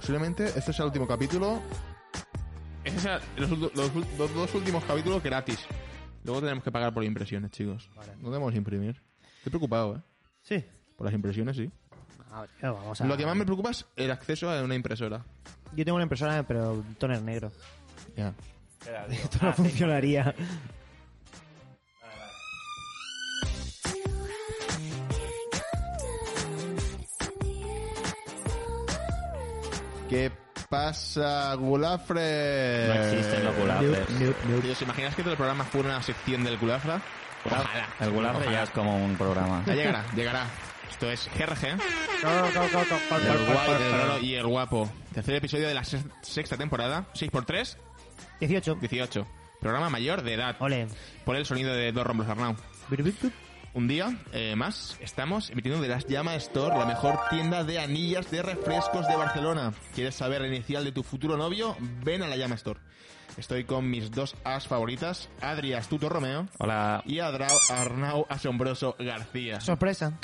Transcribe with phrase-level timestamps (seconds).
[0.00, 1.60] Posiblemente este sea el último capítulo.
[2.84, 5.58] Este sea los, los dos últimos capítulos gratis.
[6.24, 7.90] Luego tenemos que pagar por impresiones, chicos.
[8.18, 9.02] No debemos imprimir.
[9.36, 10.00] Estoy preocupado, ¿eh?
[10.40, 10.64] Sí.
[10.96, 11.70] Por las impresiones, sí.
[12.32, 13.04] A ver, vamos a...
[13.04, 15.22] Lo que más me preocupa es el acceso a una impresora.
[15.76, 17.52] Yo tengo una impresora, pero toner negro.
[18.16, 18.32] Ya.
[19.10, 20.34] Esto no funcionaría.
[30.10, 30.30] ¿Qué
[30.68, 32.86] pasa, Gulafre?
[32.88, 34.08] No existen los gulafres.
[34.72, 37.00] ¿Os imaginas que todo el programa fuera una sección del Gulafra?
[37.44, 37.88] Ojalá.
[38.00, 39.62] El gulafre ya es como un programa.
[39.66, 40.46] Ya llegará, llegará.
[40.90, 41.76] Esto es GRG.
[42.22, 44.18] No, no, no, no, no, El no, guay, no, el no, raro no.
[44.18, 44.90] y el guapo.
[45.14, 47.06] Tercer episodio de la sex- sexta temporada.
[47.14, 47.76] 6x3,
[48.40, 48.74] 18.
[48.74, 49.26] 18.
[49.60, 50.56] Programa mayor de edad.
[50.58, 50.88] Ole.
[51.24, 52.56] Por el sonido de dos rombos Arnau.
[53.72, 58.28] Un día eh, más estamos emitiendo de las Llama Store, la mejor tienda de anillas
[58.30, 59.72] de refrescos de Barcelona.
[59.94, 61.76] ¿Quieres saber la inicial de tu futuro novio?
[62.04, 62.80] Ven a la Llama Store.
[63.36, 67.02] Estoy con mis dos as favoritas, Adri Astuto Romeo Hola.
[67.06, 69.60] y Adrau Arnau Asombroso García.
[69.60, 70.18] Sorpresa.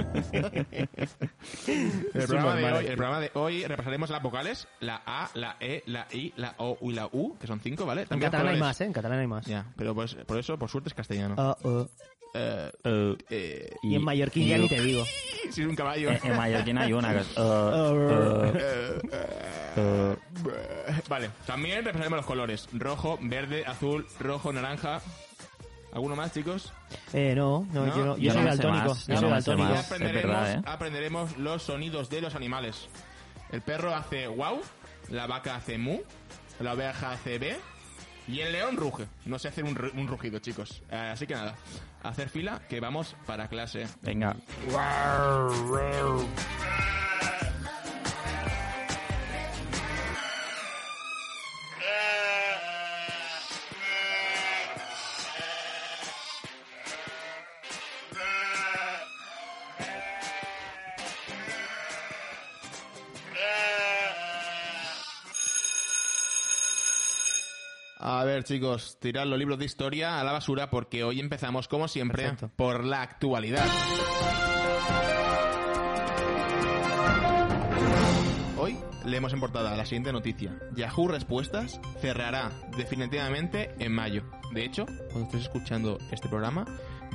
[2.14, 5.82] El programa, de hoy, el programa de hoy repasaremos las vocales, la A, la E,
[5.86, 8.06] la I, la O y la U, que son cinco, ¿vale?
[8.10, 8.84] En catalán hay más, ¿eh?
[8.84, 9.46] En catalán hay más.
[9.46, 11.56] Ya, pero pues, por eso, por suerte, es castellano.
[11.64, 11.86] Eh,
[12.32, 12.70] Eh,
[13.28, 15.04] eh, Y en mallorquín ya ni te digo.
[15.50, 16.10] si es un caballo.
[16.10, 17.34] En mallorquín hay una que es...
[21.08, 22.68] Vale, también repasaremos los colores.
[22.72, 25.00] Rojo, verde, azul, rojo, naranja.
[25.92, 26.72] ¿Alguno más, chicos?
[27.12, 28.96] Eh, no, no, No, yo, no, yo yo soy no daltónico.
[29.08, 29.74] Yo soy daltónico.
[29.74, 30.62] aprenderemos, verdad, ¿eh?
[30.66, 32.88] aprenderemos los sonidos de los animales.
[33.50, 34.60] El perro hace wow,
[35.08, 35.98] la vaca hace mu,
[36.60, 37.56] la oveja hace b
[38.28, 39.06] y el león ruge.
[39.24, 40.82] No sé hacer un, un rugido, chicos.
[40.90, 41.56] Eh, así que nada,
[42.04, 43.88] hacer fila que vamos para clase.
[44.02, 44.36] Venga.
[68.02, 71.86] A ver, chicos, tirad los libros de historia a la basura porque hoy empezamos, como
[71.86, 72.50] siempre, Perfecto.
[72.56, 73.66] por la actualidad.
[78.56, 80.58] Hoy leemos en portada la siguiente noticia.
[80.74, 84.22] Yahoo Respuestas cerrará definitivamente en mayo.
[84.54, 86.64] De hecho, cuando estés escuchando este programa,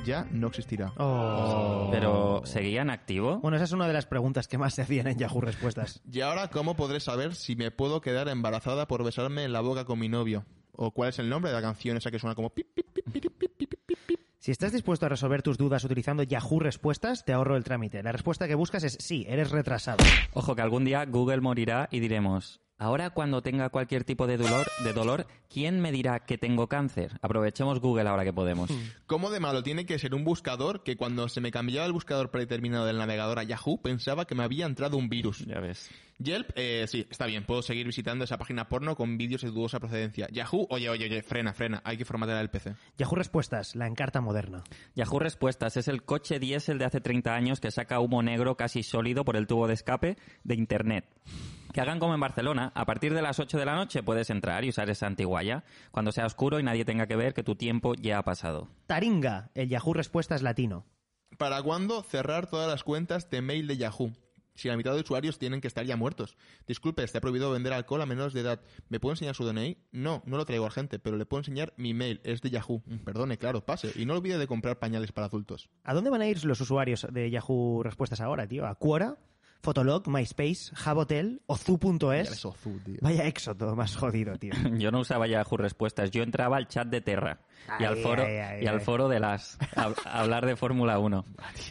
[0.04, 0.92] ya no existirá.
[0.98, 1.88] Oh.
[1.90, 3.40] Pero, ¿seguía en activo?
[3.40, 6.00] Bueno, esa es una de las preguntas que más se hacían en Yahoo Respuestas.
[6.12, 9.84] Y ahora, ¿cómo podré saber si me puedo quedar embarazada por besarme en la boca
[9.84, 10.44] con mi novio?
[10.76, 13.06] ¿O cuál es el nombre de la canción esa que suena como pip, pip, pip,
[13.10, 14.20] pip, pip, pip, pip, pip?
[14.38, 18.02] Si estás dispuesto a resolver tus dudas utilizando Yahoo Respuestas, te ahorro el trámite.
[18.02, 20.04] La respuesta que buscas es sí, eres retrasado.
[20.34, 24.66] Ojo que algún día Google morirá y diremos, ahora cuando tenga cualquier tipo de dolor,
[24.84, 27.18] de dolor, ¿quién me dirá que tengo cáncer?
[27.22, 28.70] Aprovechemos Google ahora que podemos.
[29.06, 32.30] ¿Cómo de malo tiene que ser un buscador que cuando se me cambiaba el buscador
[32.30, 35.44] predeterminado del navegador a Yahoo pensaba que me había entrado un virus?
[35.46, 35.90] Ya ves.
[36.18, 39.78] Yelp, eh, sí, está bien, puedo seguir visitando esa página porno con vídeos de dudosa
[39.78, 40.26] procedencia.
[40.32, 42.74] Yahoo, oye, oye, oye, frena, frena, hay que formatear el PC.
[42.96, 44.64] Yahoo Respuestas, la encarta moderna.
[44.94, 48.82] Yahoo Respuestas es el coche diésel de hace 30 años que saca humo negro casi
[48.82, 51.04] sólido por el tubo de escape de Internet.
[51.76, 54.64] Que hagan como en Barcelona, a partir de las 8 de la noche puedes entrar
[54.64, 57.92] y usar esa antiguaya, cuando sea oscuro y nadie tenga que ver que tu tiempo
[57.92, 58.70] ya ha pasado.
[58.86, 60.86] Taringa, el Yahoo Respuestas latino.
[61.36, 64.10] ¿Para cuándo cerrar todas las cuentas de mail de Yahoo?
[64.54, 66.38] Si la mitad de usuarios tienen que estar ya muertos.
[66.66, 68.62] Disculpe, está prohibido vender alcohol a menores de edad.
[68.88, 69.76] ¿Me puedo enseñar su DNI?
[69.92, 72.22] No, no lo traigo a gente, pero le puedo enseñar mi mail.
[72.24, 72.82] Es de Yahoo.
[72.86, 73.92] Mm, Perdone, claro, pase.
[73.96, 75.68] Y no olvide de comprar pañales para adultos.
[75.84, 78.66] ¿A dónde van a ir los usuarios de Yahoo Respuestas ahora, tío?
[78.66, 79.18] ¿A Quora?
[79.60, 80.08] ¿Fotolog?
[80.08, 80.74] ¿MySpace?
[80.74, 81.38] ¿Jabotel?
[81.38, 82.44] Ya ¿Ozu.es?
[82.44, 82.98] Ozu, tío.
[83.00, 84.52] Vaya éxodo más jodido, tío.
[84.78, 87.40] Yo no usaba Yahoo Respuestas, yo entraba al chat de Terra.
[87.80, 88.84] Y al Ay, foro ay, ay, y al ay.
[88.84, 91.24] foro de las a, a hablar de Fórmula 1.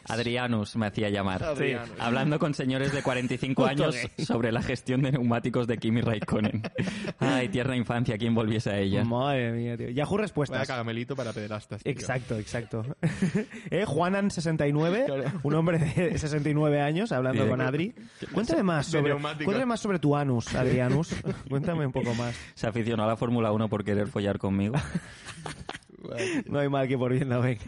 [0.10, 1.44] Adrianus me hacía llamar.
[1.44, 1.90] Adrianus.
[2.00, 6.64] Hablando con señores de 45 Puto años sobre la gestión de neumáticos de Kimi Raikkonen.
[7.20, 9.04] Ay, tierna infancia, ¿quién volviese a ella?
[9.06, 9.90] Madre mía, tío.
[9.90, 10.68] Yahoo Vaya respuestas.
[10.68, 11.82] cagamelito para pederastas.
[11.84, 11.92] tío.
[11.92, 12.86] Exacto, exacto.
[13.72, 13.86] ¿Eh?
[13.86, 15.24] Juanan69, Claro.
[15.44, 17.50] un hombre de 69 años, hablando Sí.
[17.50, 17.94] con Adri.
[18.34, 21.16] Cuéntame más sobre, cuéntame más sobre tu anus, Adrianus.
[21.50, 22.36] Cuéntame un poco más.
[22.54, 24.76] Se aficionó a la Fórmula 1 por querer follar conmigo.
[26.47, 27.62] No hay mal que por bien no venga.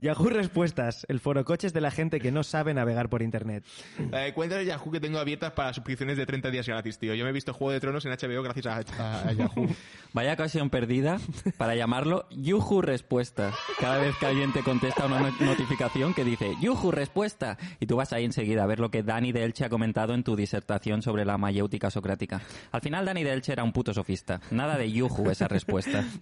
[0.00, 3.64] Yahoo Respuestas, el foro coches de la gente que no sabe navegar por internet.
[4.12, 7.14] Eh, cuentas de Yahoo que tengo abiertas para suscripciones de 30 días gratis, tío.
[7.14, 9.66] Yo me he visto Juego de Tronos en HBO gracias a, a- a Yahoo.
[10.12, 11.18] Vaya ocasión perdida
[11.56, 13.54] para llamarlo Yuhu Respuestas.
[13.80, 17.96] Cada vez que alguien te contesta una no- notificación que dice Yuhu Respuesta y tú
[17.96, 21.00] vas ahí enseguida a ver lo que Dani de Elche ha comentado en tu disertación
[21.00, 22.42] sobre la mayéutica socrática.
[22.72, 24.42] Al final Dani de Elche era un puto sofista.
[24.50, 26.04] Nada de Yuhu esa respuesta.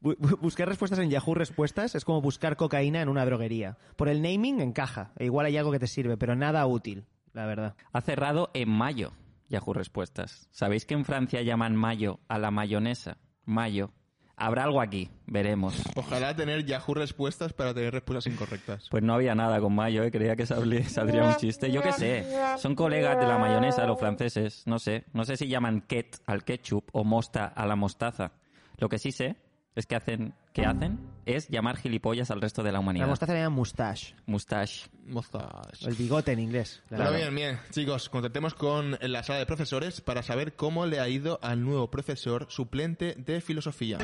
[0.00, 3.76] Bu- bu- buscar respuestas en Yahoo Respuestas es como buscar cocaína en una droguería.
[3.96, 7.46] Por el naming encaja, e igual hay algo que te sirve, pero nada útil, la
[7.46, 7.74] verdad.
[7.92, 9.12] Ha cerrado en mayo
[9.48, 10.48] Yahoo Respuestas.
[10.50, 13.18] ¿Sabéis que en Francia llaman mayo a la mayonesa?
[13.44, 13.92] Mayo.
[14.40, 15.82] Habrá algo aquí, veremos.
[15.96, 18.86] Ojalá tener Yahoo respuestas para tener respuestas incorrectas.
[18.88, 20.12] Pues no había nada con mayo, ¿eh?
[20.12, 21.72] creía que saldría, saldría un chiste.
[21.72, 22.24] Yo qué sé,
[22.58, 25.06] son colegas de la mayonesa, los franceses, no sé.
[25.12, 28.30] No sé si llaman ket al ketchup o mosta a la mostaza.
[28.76, 29.34] Lo que sí sé
[29.80, 33.06] es que hacen, que hacen es llamar gilipollas al resto de la La humanidad.
[33.06, 34.88] mostaza se llama mustache, Mustache.
[35.06, 35.82] Mozas.
[35.86, 36.82] el bigote en inglés.
[36.88, 37.16] Pero Claro.
[37.16, 41.38] bien, bien, chicos, contactemos con la sala de profesores para saber cómo le ha ido
[41.42, 43.98] al nuevo profesor suplente de filosofía.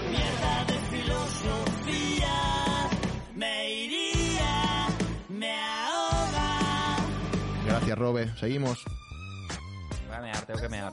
[7.66, 8.30] Gracias, Robe.
[8.38, 8.84] Seguimos.
[10.06, 10.92] Voy a mear, tengo que mear.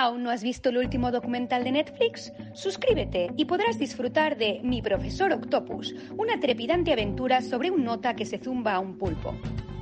[0.00, 2.32] ¿Aún no has visto el último documental de Netflix?
[2.54, 8.24] Suscríbete y podrás disfrutar de Mi profesor Octopus, una trepidante aventura sobre un nota que
[8.24, 9.34] se zumba a un pulpo.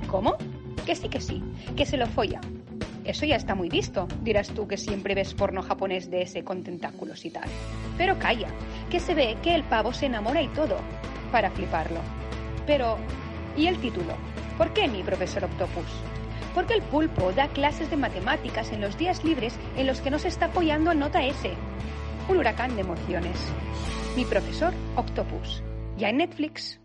[0.07, 0.35] ¿Cómo?
[0.85, 1.41] Que sí, que sí,
[1.77, 2.41] que se lo folla.
[3.05, 6.63] Eso ya está muy visto, dirás tú que siempre ves porno japonés de ese con
[6.63, 7.47] tentáculos y tal.
[7.97, 8.49] Pero calla,
[8.91, 10.75] que se ve que el pavo se enamora y todo,
[11.31, 12.01] para fliparlo.
[12.67, 12.97] Pero,
[13.55, 14.15] ¿y el título?
[14.57, 16.18] ¿Por qué mi profesor Octopus?
[16.53, 20.19] Porque el pulpo da clases de matemáticas en los días libres en los que no
[20.19, 21.53] se está apoyando en nota S.
[22.27, 23.37] Un huracán de emociones.
[24.15, 25.63] Mi profesor Octopus.
[25.97, 26.79] Ya en Netflix.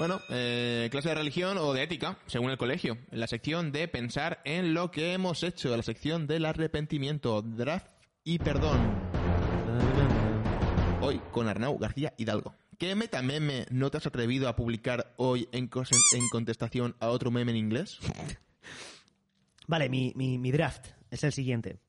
[0.00, 2.96] Bueno, eh, clase de religión o de ética, según el colegio.
[3.10, 7.86] La sección de pensar en lo que hemos hecho, la sección del arrepentimiento, draft
[8.24, 9.19] y perdón.
[11.10, 12.54] Hoy con Arnau García Hidalgo.
[12.78, 15.68] ¿Qué metameme no te has atrevido a publicar hoy en,
[16.30, 17.98] contestación a otro meme en inglés?
[19.66, 21.80] Vale, mi, mi- mi draft es el siguiente.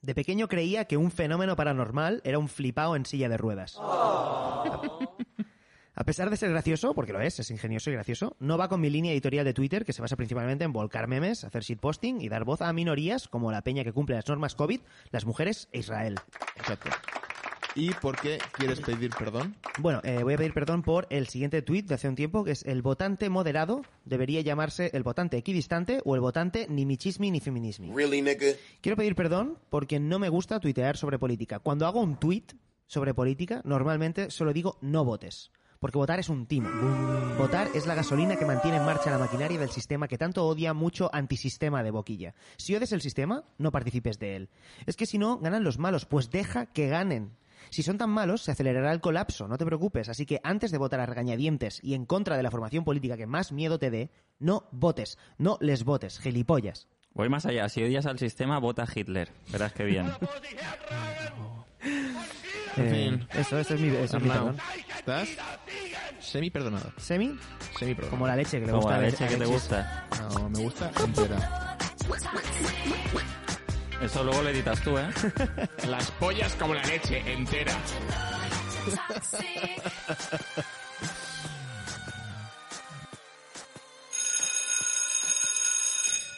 [0.00, 3.80] De pequeño creía que un fenómeno paranormal era un flipao en silla de ruedas.
[5.98, 8.80] A pesar de ser gracioso, porque lo es, es ingenioso y gracioso, no va con
[8.80, 12.28] mi línea editorial de Twitter que se basa principalmente en volcar memes, hacer shitposting y
[12.28, 15.80] dar voz a minorías como la peña que cumple las normas COVID, las mujeres e
[15.80, 16.20] Israel.
[16.54, 16.90] Exacto.
[17.76, 19.54] ¿Y por qué quieres pedir perdón?
[19.78, 22.52] Bueno, eh, voy a pedir perdón por el siguiente tuit de hace un tiempo, que
[22.52, 27.38] es el votante moderado debería llamarse el votante equidistante o el votante ni michismi ni
[27.38, 27.92] feminismi.
[27.94, 28.46] Really, nigga?
[28.80, 31.58] Quiero pedir perdón porque no me gusta tuitear sobre política.
[31.58, 32.54] Cuando hago un tuit
[32.86, 35.50] sobre política, normalmente solo digo no votes.
[35.78, 36.70] Porque votar es un timo.
[37.36, 40.72] Votar es la gasolina que mantiene en marcha la maquinaria del sistema que tanto odia
[40.72, 42.34] mucho antisistema de boquilla.
[42.56, 44.48] Si odias el sistema, no participes de él.
[44.86, 47.36] Es que si no, ganan los malos, pues deja que ganen.
[47.70, 50.08] Si son tan malos, se acelerará el colapso, no te preocupes.
[50.08, 53.26] Así que antes de votar a regañadientes y en contra de la formación política que
[53.26, 56.88] más miedo te dé, no votes, no les votes, gilipollas.
[57.14, 59.30] Voy más allá, si odias al sistema, vota a Hitler.
[59.50, 60.10] Verás que bien.
[62.76, 63.28] En Eh, fin.
[63.40, 64.60] Eso, eso es mi, eso es mi Arnau, perdón.
[64.98, 65.28] ¿estás
[66.20, 66.92] semi perdonado?
[66.98, 67.34] ¿Semi?
[67.78, 68.10] Semi perdonado.
[68.10, 70.06] Como la leche que le Como gusta la a leche que te gusta.
[70.34, 71.78] No, me gusta entera.
[74.02, 75.08] Eso luego lo editas tú, ¿eh?
[75.88, 77.72] Las pollas como la leche, entera.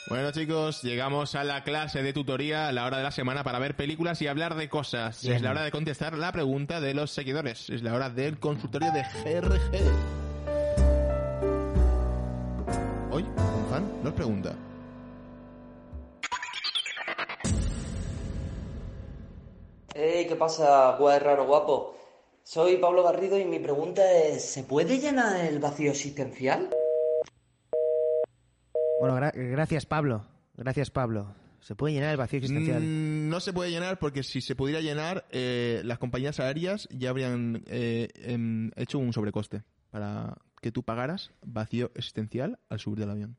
[0.09, 3.59] Bueno chicos, llegamos a la clase de tutoría a la hora de la semana para
[3.59, 5.21] ver películas y hablar de cosas.
[5.23, 5.37] Bien.
[5.37, 7.69] Es la hora de contestar la pregunta de los seguidores.
[7.69, 9.83] Es la hora del consultorio de GRG.
[13.11, 14.55] Hoy, un fan nos pregunta.
[19.95, 21.95] Eh, ¿qué pasa, guay raro guapo?
[22.45, 26.71] Soy Pablo Garrido y mi pregunta es, ¿se puede llenar el vacío existencial?
[29.01, 30.25] Bueno, gra- gracias, Pablo.
[30.57, 31.35] Gracias, Pablo.
[31.61, 32.83] ¿Se puede llenar el vacío existencial?
[32.83, 37.11] Mm, no se puede llenar porque si se pudiera llenar, eh, las compañías aéreas ya
[37.11, 43.11] habrían eh, em, hecho un sobrecoste para que tú pagaras vacío existencial al subir del
[43.11, 43.37] avión.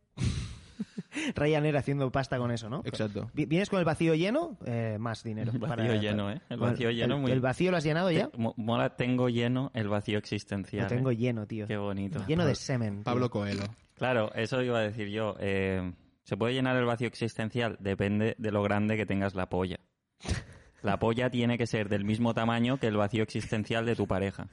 [1.36, 2.82] Ryanair haciendo pasta con eso, ¿no?
[2.86, 3.30] Exacto.
[3.34, 4.58] Vi- ¿Vienes con el vacío lleno?
[4.66, 5.52] Eh, más dinero.
[5.54, 6.42] El vacío lleno, ¿eh?
[6.50, 8.30] El vacío lleno el, muy- ¿El vacío lo has llenado ya?
[8.38, 10.84] Mo- Mola, tengo lleno el vacío existencial.
[10.84, 11.18] Lo tengo ¿eh?
[11.18, 11.68] lleno, tío.
[11.68, 12.24] Qué bonito.
[12.28, 12.96] Lleno de semen.
[12.98, 13.04] tío.
[13.04, 13.64] Pablo Coelho.
[13.96, 15.36] Claro, eso iba a decir yo.
[15.40, 15.94] Eh,
[16.24, 17.76] ¿Se puede llenar el vacío existencial?
[17.80, 19.80] Depende de lo grande que tengas la polla.
[20.82, 24.48] La polla tiene que ser del mismo tamaño que el vacío existencial de tu pareja.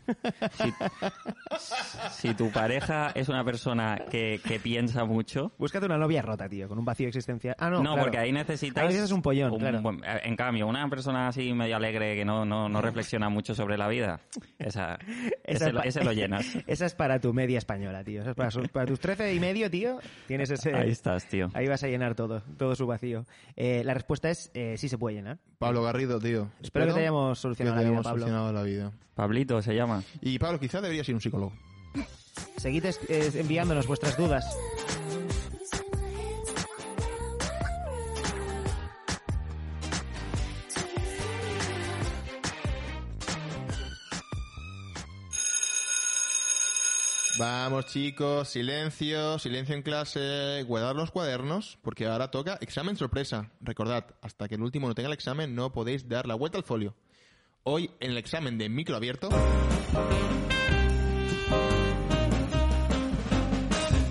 [0.52, 0.72] Si,
[2.10, 6.68] si tu pareja es una persona que, que piensa mucho, Búscate una novia rota, tío,
[6.68, 7.54] con un vacío existencial.
[7.58, 8.02] Ah, no, no, claro.
[8.02, 8.82] porque ahí necesitas...
[8.82, 9.80] Ahí necesitas un pollón, claro.
[9.80, 13.76] buen- en cambio, una persona así medio alegre que no, no, no reflexiona mucho sobre
[13.78, 14.20] la vida,
[14.58, 14.98] esa,
[15.44, 16.46] Esa ese, es lo, pa- ese lo llenas.
[16.66, 18.20] Esa es para tu media española, tío.
[18.22, 19.98] Esa es para, su- para tus 13 y medio, tío.
[20.26, 20.74] Tienes ese...
[20.74, 21.48] Ahí estás, tío.
[21.54, 23.24] Ahí vas a llenar todo, todo su vacío.
[23.56, 25.38] Eh, la respuesta es eh, sí se puede llenar.
[25.58, 26.48] Pablo Garrido, tío.
[26.62, 28.20] Espero que te hayamos solucionado que te la vida, Pablo.
[28.20, 28.92] solucionado la vida.
[29.14, 30.02] Pablito se llama.
[30.20, 31.52] Y Pablo, quizás deberías ir a un psicólogo.
[32.56, 34.44] Seguid eh, enviándonos vuestras dudas.
[47.38, 53.50] Vamos chicos, silencio, silencio en clase, guardar los cuadernos, porque ahora toca examen sorpresa.
[53.60, 56.64] Recordad, hasta que el último no tenga el examen no podéis dar la vuelta al
[56.64, 56.94] folio.
[57.62, 59.28] Hoy en el examen de micro abierto...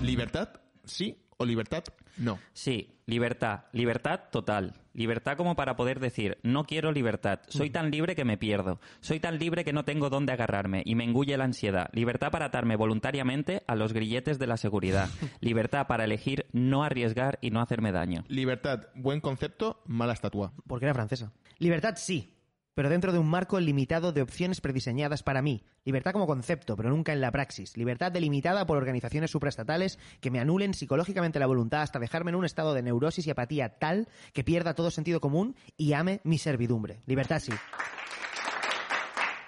[0.02, 0.50] ¿Libertad?
[0.84, 1.84] ¿Sí o libertad?
[2.16, 2.38] No.
[2.52, 3.64] Sí, libertad.
[3.72, 4.74] Libertad total.
[4.94, 7.40] Libertad como para poder decir, no quiero libertad.
[7.48, 8.80] Soy tan libre que me pierdo.
[9.00, 11.90] Soy tan libre que no tengo dónde agarrarme y me engulle la ansiedad.
[11.92, 15.10] Libertad para atarme voluntariamente a los grilletes de la seguridad.
[15.40, 18.24] Libertad para elegir no arriesgar y no hacerme daño.
[18.28, 20.52] Libertad, buen concepto, mala estatua.
[20.66, 21.32] Porque era francesa.
[21.58, 22.35] Libertad sí,
[22.76, 25.64] pero dentro de un marco limitado de opciones prediseñadas para mí.
[25.86, 27.74] Libertad como concepto, pero nunca en la praxis.
[27.74, 32.44] Libertad delimitada por organizaciones supraestatales que me anulen psicológicamente la voluntad hasta dejarme en un
[32.44, 37.00] estado de neurosis y apatía tal que pierda todo sentido común y ame mi servidumbre.
[37.06, 37.52] Libertad sí.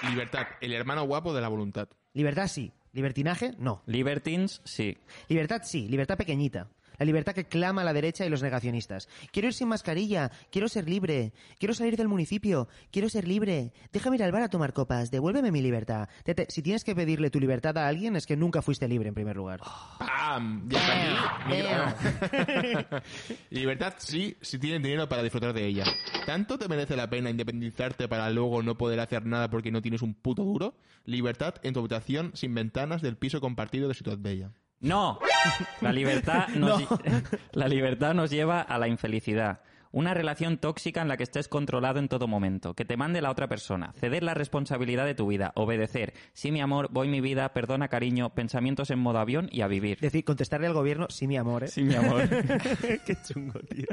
[0.08, 1.88] Libertad, el hermano guapo de la voluntad.
[2.14, 2.73] Libertad sí.
[2.92, 3.82] Libertinaje, no.
[3.85, 4.97] Libertines, sí.
[5.28, 6.70] Libertad sí, libertad pequeñita.
[6.99, 9.09] La libertad que clama la derecha y los negacionistas.
[9.33, 13.73] Quiero ir sin mascarilla, quiero ser libre, quiero salir del municipio, quiero ser libre.
[13.93, 16.09] Déjame ir al bar a tomar copas, devuélveme mi libertad.
[16.49, 19.37] Si tienes que pedirle tu libertad a alguien es que nunca fuiste libre en primer
[19.37, 19.61] lugar.
[19.99, 20.69] ¡Pam!
[20.69, 21.37] Ya.
[21.49, 23.02] Micro-
[23.50, 25.85] Libertad sí, si tienes dinero para disfrutar de ella.
[26.26, 30.02] ¿Tanto te merece la pena independizarte para luego no poder hacer nada porque no tienes
[30.02, 30.75] un puto duro?
[31.05, 34.50] Libertad en tu habitación sin ventanas del piso compartido de Ciudad Bella.
[34.80, 35.18] No.
[35.80, 36.82] La libertad nos,
[37.52, 39.61] la libertad nos lleva a la infelicidad.
[39.90, 43.30] Una relación tóxica en la que estés controlado en todo momento, que te mande la
[43.30, 46.12] otra persona, ceder la responsabilidad de tu vida, obedecer.
[46.35, 49.99] Sí, mi amor, voy mi vida, perdona, cariño, pensamientos en modo avión y a vivir.
[49.99, 51.68] Decir, contestarle al gobierno, sí, mi amor, ¿eh?
[51.68, 52.28] Sí, mi amor.
[53.06, 53.87] Qué chungo, tío.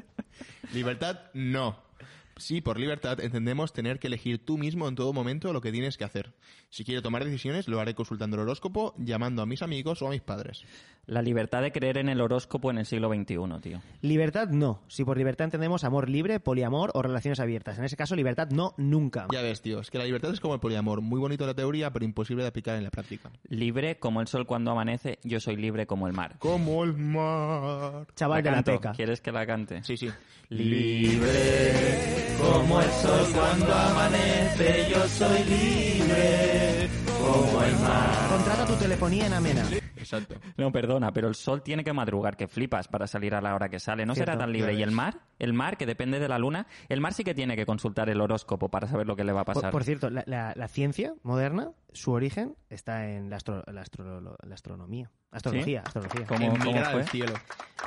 [0.73, 1.84] Libertad, no.
[2.37, 5.97] Sí, por libertad entendemos tener que elegir tú mismo en todo momento lo que tienes
[5.97, 6.33] que hacer.
[6.69, 10.09] Si quiero tomar decisiones, lo haré consultando el horóscopo, llamando a mis amigos o a
[10.09, 10.65] mis padres.
[11.05, 13.81] La libertad de creer en el horóscopo en el siglo XXI, tío.
[14.01, 14.81] Libertad no.
[14.87, 17.77] Si por libertad entendemos amor libre, poliamor o relaciones abiertas.
[17.77, 19.27] En ese caso, libertad no, nunca.
[19.31, 21.53] Ya ves, tío, es que la libertad es como el poliamor, muy bonito en la
[21.53, 23.31] teoría, pero imposible de aplicar en la práctica.
[23.47, 26.35] Libre como el sol cuando amanece, yo soy libre como el mar.
[26.39, 28.07] Como el mar.
[28.15, 28.71] Chaval de la canto.
[28.73, 28.91] peca.
[28.91, 29.83] ¿Quieres que la cante?
[29.83, 30.09] Sí, sí.
[30.49, 36.89] Libre como el sol cuando amanece, yo soy libre
[37.19, 38.29] como el mar.
[38.29, 39.63] Contrata tu telefonía en Amena.
[39.97, 40.35] Exacto.
[40.57, 43.69] No, perdona, pero el sol tiene que madrugar, que flipas para salir a la hora
[43.69, 44.05] que sale.
[44.05, 44.73] No será tan libre.
[44.75, 45.19] ¿Y el mar?
[45.39, 46.67] El mar, que depende de la luna.
[46.89, 49.41] El mar sí que tiene que consultar el horóscopo para saber lo que le va
[49.41, 49.71] a Por, pasar.
[49.71, 54.37] por cierto, la, la- la ciencia moderna, su origen está en la, astro- la astro-
[54.43, 55.09] la astronomía.
[55.31, 56.25] Astrología, astrología.
[56.27, 57.01] ¿Cómo, cómo fue?
[57.01, 57.33] al cielo.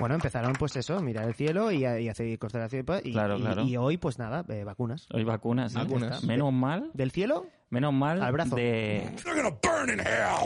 [0.00, 2.85] Bueno, empezaron pues eso, mirar el cielo y, y hacer constelaciones.
[2.85, 3.62] pues, Y, Claro, y- claro.
[3.62, 5.07] y hoy, pues nada, eh, vacunas.
[5.12, 5.73] Hoy vacunas.
[5.73, 5.79] ¿sí?
[5.79, 6.25] Vacunas.
[6.25, 7.47] Menos mal, ¿Del cielo?
[7.71, 8.57] menos mal Al brazo.
[8.57, 9.11] de...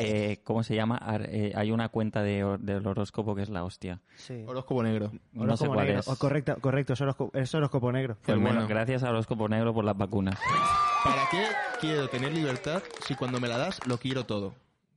[0.00, 0.96] Eh, ¿Cómo se llama?
[0.96, 4.00] Ar- eh, hay una cuenta de, del horóscopo que es la hostia.
[4.16, 4.44] Sí.
[4.46, 5.12] Horóscopo negro.
[5.32, 6.00] No sé cuál negro.
[6.00, 6.08] es.
[6.08, 8.16] Oh, correcto, correcto, es horóscopo, es horóscopo negro.
[8.24, 8.68] Pues bueno, bueno.
[8.68, 10.38] gracias al horóscopo negro por las vacunas.
[11.04, 11.44] ¿Para qué
[11.80, 13.48] quiero tener libertad si cuando me
[13.86, 14.54] lo quiero todo?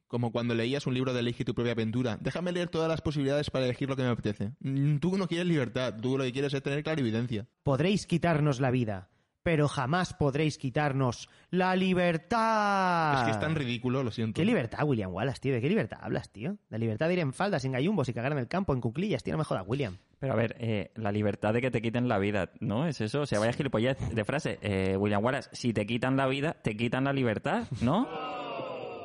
[0.07, 2.17] Como cuando leías un libro de Elige tu propia aventura.
[2.21, 4.51] Déjame leer todas las posibilidades para elegir lo que me apetece.
[4.59, 7.47] Mm, Tú no quieres libertad, tú lo que quieres es tener clarividencia.
[7.63, 9.09] Podréis quitarnos la vida,
[9.41, 13.17] pero jamás podréis quitarnos la libertad.
[13.19, 14.39] Es que es tan ridículo, lo siento.
[14.39, 15.53] ¿Qué libertad, William Wallace, tío?
[15.53, 16.57] ¿De qué libertad hablas, tío?
[16.69, 19.23] La libertad de ir en faldas, en gallumbos y cagar en el campo, en cuclillas,
[19.23, 19.97] tío, no me jodas, William.
[20.19, 22.87] Pero a ver, eh, la libertad de que te quiten la vida, ¿no?
[22.87, 23.21] ¿Es eso?
[23.21, 24.59] O sea, vaya gilipollez de frase.
[24.61, 28.07] Eh, William Wallace, si te quitan la vida, te quitan la libertad, ¿no?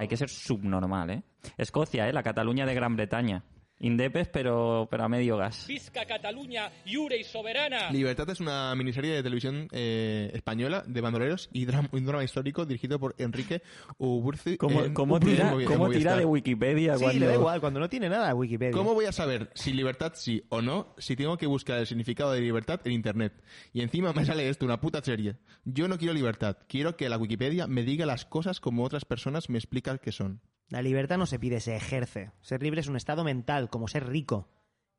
[0.00, 1.22] Hay que ser subnormal, ¿eh?
[1.58, 2.12] Escocia, ¿eh?
[2.14, 3.44] La Cataluña de Gran Bretaña.
[3.80, 5.66] Indepes, pero, pero a medio gas.
[5.66, 6.70] Visca Cataluña,
[7.18, 7.90] y soberana.
[7.90, 12.66] Libertad es una miniserie de televisión eh, española de bandoleros y drama, un drama histórico
[12.66, 13.62] dirigido por Enrique
[13.96, 14.58] Uburzi.
[14.58, 17.20] ¿Cómo, en- cómo Uburzi tira, en en de Wikipedia Sí, cuando...
[17.20, 18.72] le da igual, cuando no tiene nada Wikipedia.
[18.76, 22.32] ¿Cómo voy a saber si libertad sí o no si tengo que buscar el significado
[22.32, 23.32] de libertad en internet?
[23.72, 25.36] Y encima me sale esto, una puta serie.
[25.64, 29.48] Yo no quiero libertad, quiero que la Wikipedia me diga las cosas como otras personas
[29.48, 30.42] me explican que son.
[30.70, 32.30] La libertad no se pide, se ejerce.
[32.40, 34.48] Ser libre es un estado mental, como ser rico.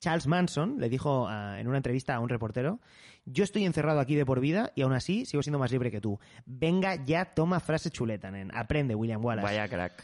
[0.01, 2.79] Charles Manson le dijo ah, en una entrevista a un reportero,
[3.25, 6.01] yo estoy encerrado aquí de por vida y aún así sigo siendo más libre que
[6.01, 6.19] tú.
[6.45, 8.51] Venga ya, toma frase chuleta, nen.
[8.53, 9.45] Aprende, William Wallace.
[9.45, 10.03] Vaya crack.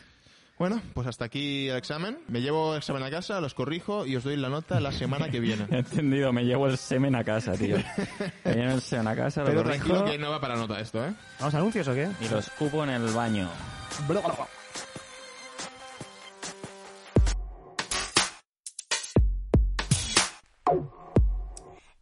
[0.60, 2.18] Bueno, pues hasta aquí el examen.
[2.28, 5.30] Me llevo el examen a casa, los corrijo y os doy la nota la semana
[5.30, 5.66] que viene.
[5.70, 7.78] Entendido, me llevo el semen a casa, tío.
[8.46, 10.80] Me llevo el semen a casa, lo Pero corrijo tranquilo que no va para nota
[10.80, 11.14] esto, ¿eh?
[11.40, 12.10] ¿Vamos a anuncios o qué?
[12.22, 13.50] y lo escupo en el baño.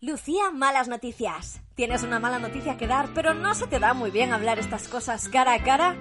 [0.01, 1.61] Lucía, malas noticias.
[1.73, 4.89] Tienes una mala noticia que dar, pero no se te da muy bien hablar estas
[4.89, 5.95] cosas cara a cara.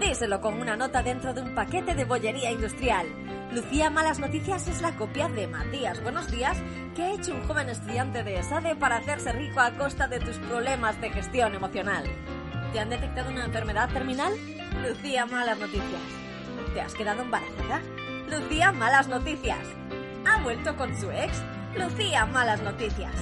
[0.00, 3.08] Díselo con una nota dentro de un paquete de bollería industrial.
[3.52, 6.56] Lucía, malas noticias es la copia de Matías Buenos Días
[6.94, 10.36] que ha hecho un joven estudiante de ESADE para hacerse rico a costa de tus
[10.36, 12.04] problemas de gestión emocional.
[12.72, 14.32] ¿Te han detectado una enfermedad terminal?
[14.86, 16.00] Lucía, malas noticias.
[16.72, 17.82] ¿Te has quedado embarazada?
[18.30, 19.66] Lucía, malas noticias.
[20.24, 21.42] ¿Ha vuelto con su ex?
[21.76, 23.14] Lucía, malas noticias.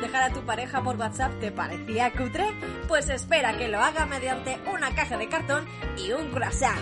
[0.00, 2.46] ¿Dejar a tu pareja por WhatsApp te parecía cutre?
[2.88, 5.64] Pues espera que lo haga mediante una caja de cartón
[5.96, 6.80] y un croissant.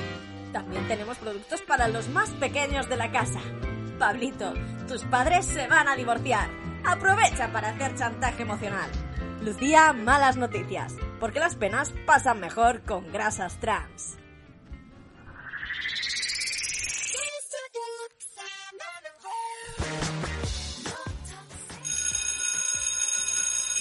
[0.52, 3.40] También tenemos productos para los más pequeños de la casa.
[3.98, 4.54] Pablito,
[4.88, 6.48] tus padres se van a divorciar.
[6.84, 8.90] Aprovecha para hacer chantaje emocional.
[9.42, 10.94] Lucía, malas noticias.
[11.20, 14.16] Porque las penas pasan mejor con grasas trans.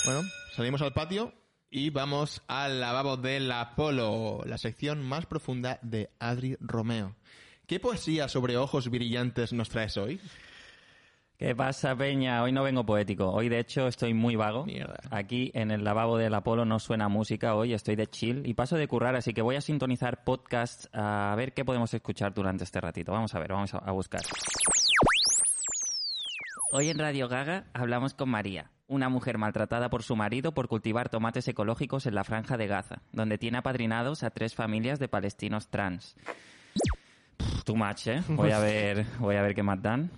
[0.03, 0.21] Bueno,
[0.55, 1.31] salimos al patio
[1.69, 7.15] y vamos al lavabo del Apolo, la sección más profunda de Adri Romeo.
[7.67, 10.19] ¿Qué poesía sobre ojos brillantes nos traes hoy?
[11.37, 12.41] ¿Qué pasa, Peña?
[12.41, 13.29] Hoy no vengo poético.
[13.29, 14.65] Hoy, de hecho, estoy muy vago.
[14.65, 14.99] Mierda.
[15.11, 18.77] Aquí en el lavabo del Apolo no suena música hoy, estoy de chill y paso
[18.77, 22.81] de currar, así que voy a sintonizar podcasts a ver qué podemos escuchar durante este
[22.81, 23.11] ratito.
[23.11, 24.21] Vamos a ver, vamos a, a buscar.
[26.73, 31.07] Hoy en Radio Gaga hablamos con María, una mujer maltratada por su marido por cultivar
[31.07, 35.69] tomates ecológicos en la franja de Gaza, donde tiene apadrinados a tres familias de palestinos
[35.69, 36.15] trans.
[37.37, 38.21] Pff, Too much, ¿eh?
[38.27, 40.11] Voy a ver, voy a ver qué más dan.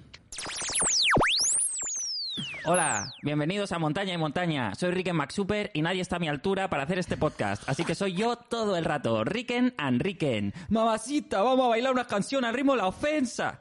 [2.65, 4.73] Hola, bienvenidos a Montaña y Montaña.
[4.73, 7.93] Soy Riken McSuper y nadie está a mi altura para hacer este podcast, así que
[7.93, 9.23] soy yo todo el rato.
[9.23, 10.51] Riken and Riken.
[10.69, 13.59] Mamacita, vamos a bailar una canción al ritmo de la ofensa.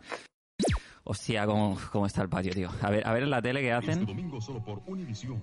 [1.04, 2.70] Hostia, cómo, cómo está el patio, tío.
[2.80, 4.06] A ver, a ver en la tele qué hacen.
[4.06, 5.40] domingo solo por Univisión.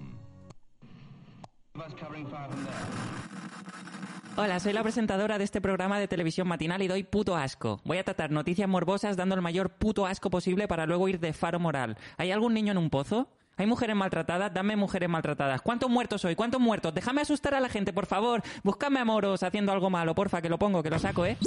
[4.36, 7.82] Hola, soy la presentadora de este programa de televisión matinal y doy puto asco.
[7.84, 11.34] Voy a tratar noticias morbosas dando el mayor puto asco posible para luego ir de
[11.34, 11.98] faro moral.
[12.18, 13.28] ¿Hay algún niño en un pozo?
[13.58, 14.54] ¿Hay mujeres maltratadas?
[14.54, 15.62] Dame mujeres maltratadas.
[15.62, 16.36] ¿Cuántos muertos hoy?
[16.36, 16.94] ¿Cuántos muertos?
[16.94, 18.42] Déjame asustar a la gente, por favor.
[18.64, 21.38] Búscame a moros haciendo algo malo, porfa, que lo pongo, que lo saco, ¿eh?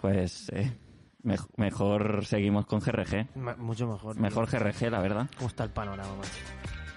[0.00, 0.72] Pues, eh,
[1.24, 3.28] mej- mejor seguimos con GRG.
[3.36, 4.14] Ma- Mucho mejor.
[4.14, 4.22] tío.
[4.22, 5.26] Mejor GRG, la verdad.
[5.36, 6.30] ¿Cómo está el panorama, macho?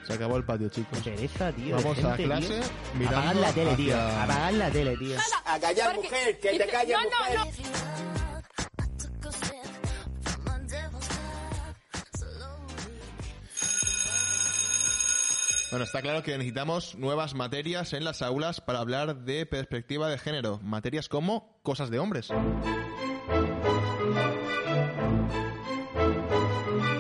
[0.08, 1.00] Se acabó el patio, chicos.
[1.00, 1.76] Pereza, tío.
[1.78, 2.60] Vamos a clase tío.
[2.94, 3.96] mirando Apagar la tele, tío.
[3.96, 5.18] hacia- Apagar la tele, tío.
[5.46, 7.66] A callar, mujer, que te calles, mujer.
[15.72, 20.18] Bueno, está claro que necesitamos nuevas materias en las aulas para hablar de perspectiva de
[20.18, 20.60] género.
[20.64, 22.30] Materias como cosas de hombres.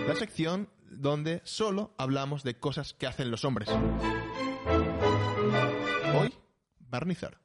[0.07, 3.69] La sección donde solo hablamos de cosas que hacen los hombres.
[6.15, 6.33] Hoy,
[6.79, 7.39] barnizar.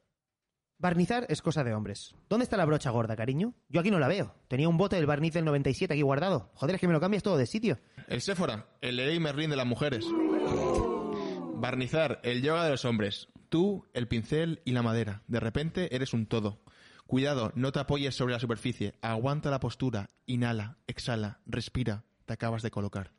[0.77, 2.15] Barnizar es cosa de hombres.
[2.29, 3.55] ¿Dónde está la brocha gorda, cariño?
[3.69, 4.35] Yo aquí no la veo.
[4.47, 6.51] Tenía un bote del barniz del 97 aquí guardado.
[6.55, 7.79] Joder, es que me lo cambias todo de sitio.
[8.07, 10.05] El Séfora, el Leroy Merlin de las mujeres.
[11.55, 13.27] Barnizar, el yoga de los hombres.
[13.49, 15.23] Tú, el pincel y la madera.
[15.27, 16.61] De repente eres un todo.
[17.05, 18.93] Cuidado, no te apoyes sobre la superficie.
[19.01, 20.09] Aguanta la postura.
[20.25, 22.05] Inhala, exhala, respira.
[22.25, 23.11] Te acabas de colocar.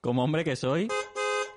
[0.00, 0.88] Como hombre que soy,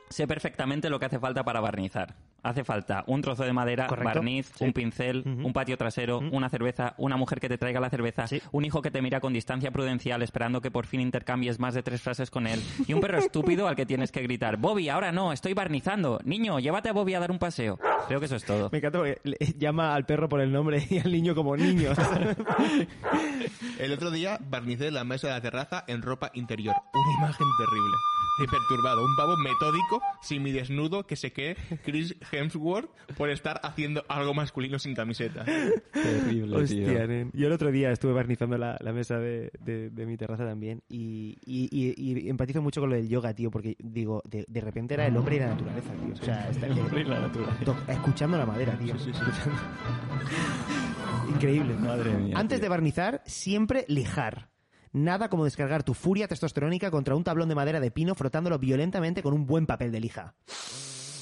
[0.10, 2.16] sé perfectamente lo que hace falta para barnizar.
[2.42, 4.14] Hace falta un trozo de madera, Correcto.
[4.20, 4.64] barniz, Sí.
[4.64, 8.64] un pincel, un patio trasero, una cerveza, una mujer que te traiga la cerveza, un
[8.64, 12.02] hijo que te mira con distancia prudencial esperando que por fin intercambies más de tres
[12.02, 15.34] frases con él y un perro estúpido al que tienes que gritar, Bobby, ahora no,
[15.34, 16.20] estoy barnizando.
[16.24, 17.78] Niño, llévate a Bobby a dar un paseo.
[18.08, 18.70] Creo que eso es todo.
[18.72, 21.92] Me encanta porque le- llama al perro por el nombre y al niño como niño.
[23.80, 26.76] El otro día barnicé la mesa de la terraza en ropa interior.
[26.94, 27.96] Una imagen terrible.
[28.42, 29.04] Y perturbado.
[29.06, 34.96] Un pavo metódico, semidesnudo, que se cree Chris Hemsworth por estar haciendo algo masculino sin
[34.96, 35.44] camiseta.
[35.92, 37.06] Terrible, Hostia.
[37.34, 40.82] Yo el otro día estuve barnizando la, la mesa de, de- de mi terraza también
[40.88, 41.94] y, y- y-
[42.26, 45.18] y empatizo mucho con lo del yoga, tío, porque digo, de, de repente era el
[45.18, 46.14] hombre y la naturaleza, tío.
[46.14, 47.66] O sea, está- El hombre y la naturaleza.
[47.66, 48.96] to- escuchando la madera, tío.
[48.96, 49.32] Escuchando.
[51.30, 51.74] Increíble.
[51.76, 52.64] Madre mía, Antes tío.
[52.66, 54.50] de barnizar, siempre lijar.
[54.92, 59.22] Nada como descargar tu furia testosterónica contra un tablón de madera de pino frotándolo violentamente
[59.22, 60.34] con un buen papel de lija.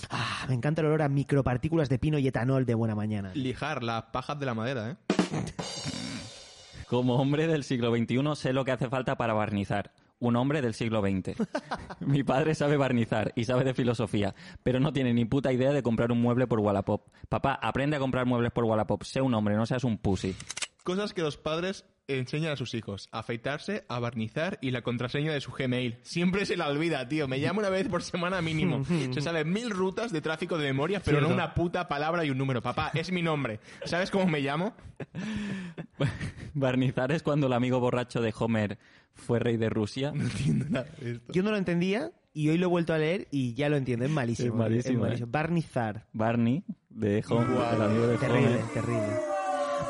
[0.10, 3.32] Ah, me encanta el olor a micropartículas de pino y etanol de buena mañana.
[3.34, 4.95] Lijar las pajas de la madera, ¿eh?
[6.88, 9.91] Como hombre del siglo XXI sé lo que hace falta para barnizar.
[10.19, 11.38] Un hombre del siglo XX.
[11.99, 15.84] Mi padre sabe barnizar y sabe de filosofía, pero no tiene ni puta idea de
[15.84, 17.10] comprar un mueble por Wallapop.
[17.27, 19.03] Papá, aprende a comprar muebles por Wallapop.
[19.03, 20.34] Sé un hombre, no seas un pussy.
[20.84, 23.10] Cosas que los padres enseñan a sus hijos.
[23.12, 25.98] Afeitarse, a barnizar y la contraseña de su Gmail.
[26.04, 27.28] Siempre se la olvida, tío.
[27.28, 28.84] Me llama una vez por semana mínimo.
[29.13, 32.38] Se saben mil rutas de tráfico de memoria, pero no una puta palabra y un
[32.38, 32.62] número.
[32.62, 33.60] Papá, es mi nombre.
[33.86, 34.74] ¿Sabes cómo me llamo?
[36.54, 38.78] Barnizar es cuando el amigo borracho de Homer
[39.13, 40.12] fue rey de Rusia.
[40.13, 41.34] No entiendo nada de esto.
[41.34, 44.06] Yo no lo entendía y hoy lo he vuelto a leer y ya lo entiendo.
[44.06, 44.54] Es malísimo.
[44.54, 45.26] Es malísimo, es ¿eh?
[45.28, 46.06] Barnizar.
[46.13, 48.74] Barney, de Homer, el amigo de Terrible, Homer.
[48.74, 49.37] terrible.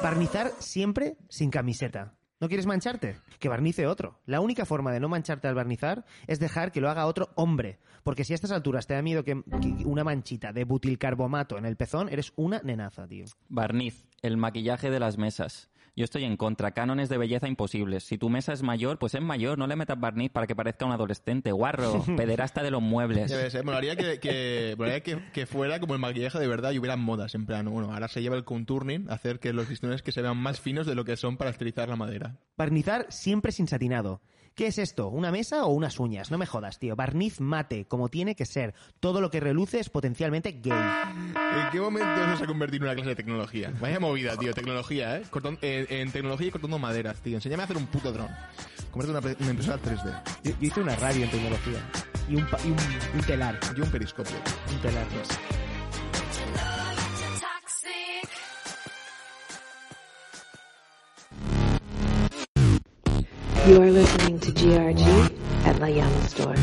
[0.02, 2.14] Barnizar siempre sin camiseta.
[2.40, 3.18] ¿No quieres mancharte?
[3.40, 4.20] Que barnice otro.
[4.26, 7.80] La única forma de no mancharte al barnizar es dejar que lo haga otro hombre.
[8.04, 9.42] Porque si a estas alturas te da miedo que,
[9.86, 13.26] una manchita de butilcarbomato en el pezón, eres una nenaza, tío.
[13.50, 15.70] Barniz, el maquillaje de las mesas.
[15.98, 18.04] Yo estoy en contra, cánones de belleza imposibles.
[18.04, 20.86] Si tu mesa es mayor, pues es mayor, no le metas barniz para que parezca
[20.86, 21.52] un adolescente.
[21.52, 23.32] Guarro, pederasta de los muebles.
[23.32, 26.70] Ya ves, eh, molaría, que, que, molaría que, que fuera como el maquillaje de verdad
[26.70, 27.34] y hubiera modas.
[27.34, 30.38] En plan, bueno, ahora se lleva el contourning, hacer que los listones que se vean
[30.38, 32.38] más finos de lo que son para estilizar la madera.
[32.56, 34.22] Barnizar siempre sin satinado.
[34.58, 35.10] ¿Qué es esto?
[35.10, 36.32] ¿Una mesa o unas uñas?
[36.32, 36.96] No me jodas, tío.
[36.96, 38.74] Barniz mate, como tiene que ser.
[39.00, 40.72] Todo lo que reluce es potencialmente gay.
[40.74, 43.72] ¿En qué momento eso se ha convertido en una clase de tecnología?
[43.80, 45.22] Vaya movida, tío, tecnología, ¿eh?
[45.30, 47.36] Cortón- eh, en tecnología y cortando maderas, tío.
[47.36, 48.30] Enséñame a hacer un puto dron.
[48.90, 50.22] Convierte una, una impresora 3D.
[50.44, 51.80] Yo, yo hice una radio en tecnología.
[52.28, 52.78] Y un, pa- y un,
[53.14, 53.60] un telar.
[53.78, 54.38] Y un periscopio.
[54.74, 55.38] Un telar, pues.
[63.68, 66.60] You are listening GRG at La Llama Store.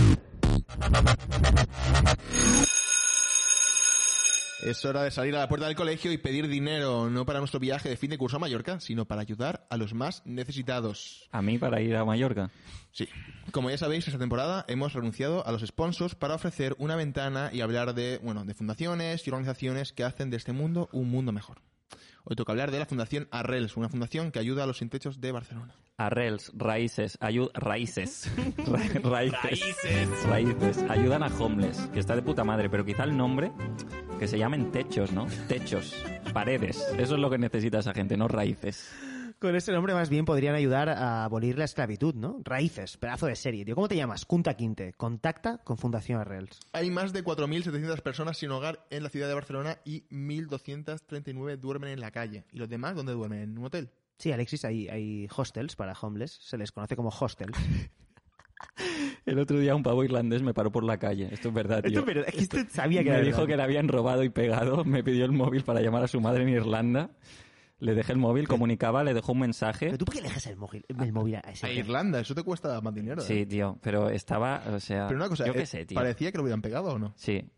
[4.64, 7.60] Es hora de salir a la puerta del colegio y pedir dinero, no para nuestro
[7.60, 11.28] viaje de fin de curso a Mallorca, sino para ayudar a los más necesitados.
[11.30, 12.50] ¿A mí para ir a Mallorca?
[12.90, 13.08] Sí.
[13.52, 17.60] Como ya sabéis, esta temporada hemos renunciado a los sponsors para ofrecer una ventana y
[17.60, 21.58] hablar de, bueno, de fundaciones y organizaciones que hacen de este mundo un mundo mejor.
[22.26, 25.20] Hoy toca hablar de la Fundación Arrels, una fundación que ayuda a los sin techos
[25.20, 25.74] de Barcelona.
[25.98, 28.30] Arrels, raíces, ayu- raíces.
[28.66, 30.24] Ra- raíces.
[30.26, 30.78] Raíces.
[30.88, 33.52] Ayudan a homeless, que está de puta madre, pero quizá el nombre
[34.18, 35.26] que se llamen techos, ¿no?
[35.48, 35.94] Techos,
[36.32, 36.78] paredes.
[36.98, 38.90] Eso es lo que necesita esa gente, no raíces.
[39.44, 42.40] Con ese nombre más bien podrían ayudar a abolir la esclavitud, ¿no?
[42.44, 43.74] Raíces, pedazo de serie, tío.
[43.74, 44.24] ¿Cómo te llamas?
[44.24, 44.94] Kunta Quinte.
[44.94, 46.60] Contacta con Fundación Arrels.
[46.72, 51.90] Hay más de 4.700 personas sin hogar en la ciudad de Barcelona y 1.239 duermen
[51.90, 52.46] en la calle.
[52.52, 53.40] ¿Y los demás dónde duermen?
[53.40, 53.90] ¿En un hotel?
[54.16, 56.38] Sí, Alexis, hay, hay hostels para homeless.
[56.40, 57.58] Se les conoce como hostels.
[59.26, 61.28] El otro día un pavo irlandés me paró por la calle.
[61.30, 61.98] Esto es verdad, tío.
[61.98, 63.48] Esto es verdad, es que esto sabía que me era dijo verdad.
[63.48, 64.84] que le habían robado y pegado.
[64.86, 67.10] Me pidió el móvil para llamar a su madre en Irlanda.
[67.78, 69.86] Le dejé el móvil, comunicaba, le dejó un mensaje.
[69.86, 71.66] ¿Pero tú por qué le dejas el móvil, el móvil a ese?
[71.66, 71.80] A tío?
[71.80, 73.20] Irlanda, eso te cuesta más dinero.
[73.20, 73.24] ¿eh?
[73.24, 75.96] Sí, tío, pero estaba, o sea, Pero una cosa, yo eh, qué sé, tío.
[75.96, 77.12] ¿parecía que lo hubieran pegado o no?
[77.16, 77.50] Sí,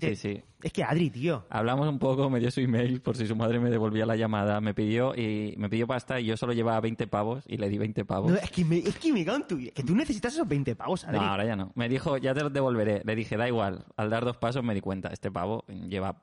[0.00, 0.42] sí, sí.
[0.62, 1.44] Es que Adri, tío.
[1.50, 4.60] Hablamos un poco, me dio su email por si su madre me devolvía la llamada.
[4.60, 7.78] Me pidió y me pidió pasta y yo solo llevaba 20 pavos y le di
[7.78, 8.32] 20 pavos.
[8.32, 9.58] No, es que me, es que me cago en tu.
[9.58, 11.18] Que tú necesitas esos 20 pavos, Adri.
[11.18, 11.72] No, ahora ya no.
[11.74, 13.02] Me dijo, ya te los devolveré.
[13.04, 13.84] Le dije, da igual.
[13.96, 16.22] Al dar dos pasos me di cuenta, este pavo lleva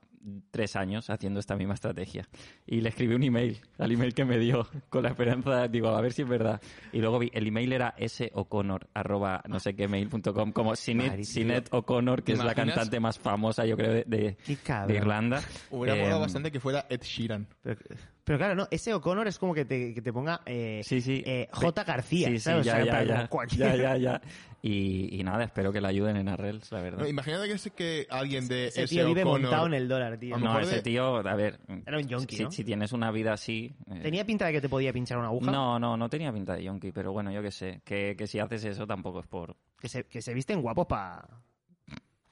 [0.51, 2.27] tres años haciendo esta misma estrategia.
[2.65, 6.01] Y le escribí un email al email que me dio con la esperanza, digo, a
[6.01, 6.61] ver si es verdad.
[6.91, 11.23] Y luego vi, el email era soconnor, arroba no sé qué mail.com, como tío.
[11.23, 14.37] Sinead O'Connor, que ¿Te es la cantante más famosa, yo creo, de, de,
[14.87, 15.41] de Irlanda.
[15.69, 17.47] Hubiera Eh, molado bastante que fuera Ed Sheeran.
[17.61, 17.79] Pero-
[18.25, 21.23] Pero claro, no, ese O'Connor es como que te, que te ponga eh, Sí, sí.
[21.25, 21.83] eh, J.
[21.83, 22.61] García, Sí, sí, ¿sabes?
[22.61, 23.27] O ya, sea, ya, ya.
[23.27, 24.21] cualquier- Ya, ya, ya.
[24.67, 26.97] Y, y nada, espero que le ayuden en Arrels, la verdad.
[27.01, 29.87] No, imagínate que, es que alguien de Ese ese tío vive O'Connor- montado en el
[29.87, 30.39] dólar, tío.
[30.39, 31.59] No, ese de- tío, a ver...
[31.85, 32.49] Era un yonki, si, ¿no?
[32.51, 33.75] si tienes una vida así...
[33.91, 35.51] eh, ¿Tenía pinta de que te podía pinchar una aguja?
[35.51, 37.81] No, no, no tenía pinta de yonki, pero bueno, yo qué sé.
[37.85, 39.55] Que, que si haces eso tampoco es por...
[39.79, 41.27] Que se, que se visten guapos para...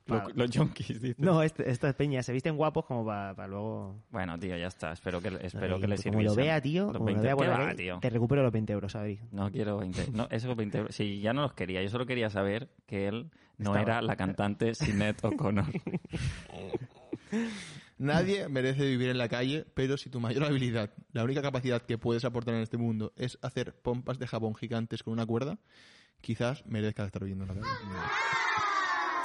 [0.06, 1.20] Lo- los yonkis, dices.
[1.20, 4.04] No, este- estas peñas se visten guapos como para luego...
[4.10, 4.92] Bueno, tío, ya está.
[4.92, 7.24] Espero que, espero Ay, que le Como lo vea, tío, los como lo 20.
[7.24, 8.00] vea por ¿Qué la va, tío?
[8.02, 9.20] te recupero los 20 euros, Adri.
[9.32, 10.12] No quiero 20.
[10.12, 10.96] No, esos 20 euros.
[10.96, 11.82] Sí, ya no los quería.
[11.82, 13.82] Yo solo quería saber que él no Estaba.
[13.82, 15.66] era la cantante Sinead O'Connor.
[17.98, 21.98] Nadie merece vivir en la calle, pero si tu mayor habilidad, la única capacidad que
[21.98, 25.58] puedes aportar en este mundo es hacer pompas de jabón gigantes con una cuerda,
[26.20, 27.68] quizás merezca estar viviendo en la calle.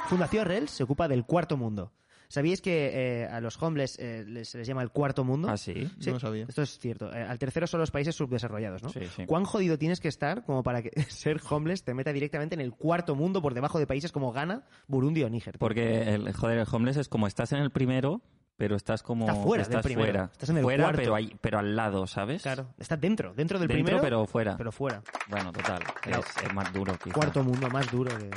[0.09, 1.91] Fundación Rels se ocupa del cuarto mundo.
[2.29, 5.49] ¿Sabíais que eh, a los homeless eh, les, se les llama el cuarto mundo?
[5.49, 5.87] ¿Ah, sí?
[6.03, 6.45] No lo sabía.
[6.49, 7.13] Esto es cierto.
[7.13, 8.89] Eh, al tercero son los países subdesarrollados, ¿no?
[8.89, 9.27] Sí, sí.
[9.27, 12.71] ¿Cuán jodido tienes que estar como para que ser homeless te meta directamente en el
[12.71, 15.59] cuarto mundo por debajo de países como Ghana, Burundi o Níger?
[15.59, 18.21] Porque, el, joder, el homeless es como estás en el primero,
[18.59, 19.25] pero estás como...
[19.25, 20.03] Estás fuera del primero.
[20.11, 20.29] fuera.
[20.33, 20.97] Estás en el fuera, cuarto.
[21.01, 22.41] pero, ahí- pero al lado, ¿sabes?
[22.41, 24.57] Claro, estás dentro, dentro del Dentro, primero, pero fuera.
[24.57, 25.01] pero fuera.
[25.29, 25.81] Bueno, total.
[26.01, 26.19] Claro.
[26.37, 27.13] Es, es más duro, quizá.
[27.15, 28.29] Cuarto mundo, más duro que...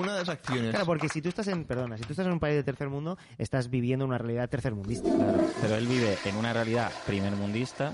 [0.00, 0.70] Una de las acciones...
[0.70, 2.88] Claro, porque si tú estás en, perdona, si tú estás en un país de tercer
[2.88, 5.14] mundo, estás viviendo una realidad tercermundista.
[5.14, 7.92] Claro, pero él vive en una realidad primermundista,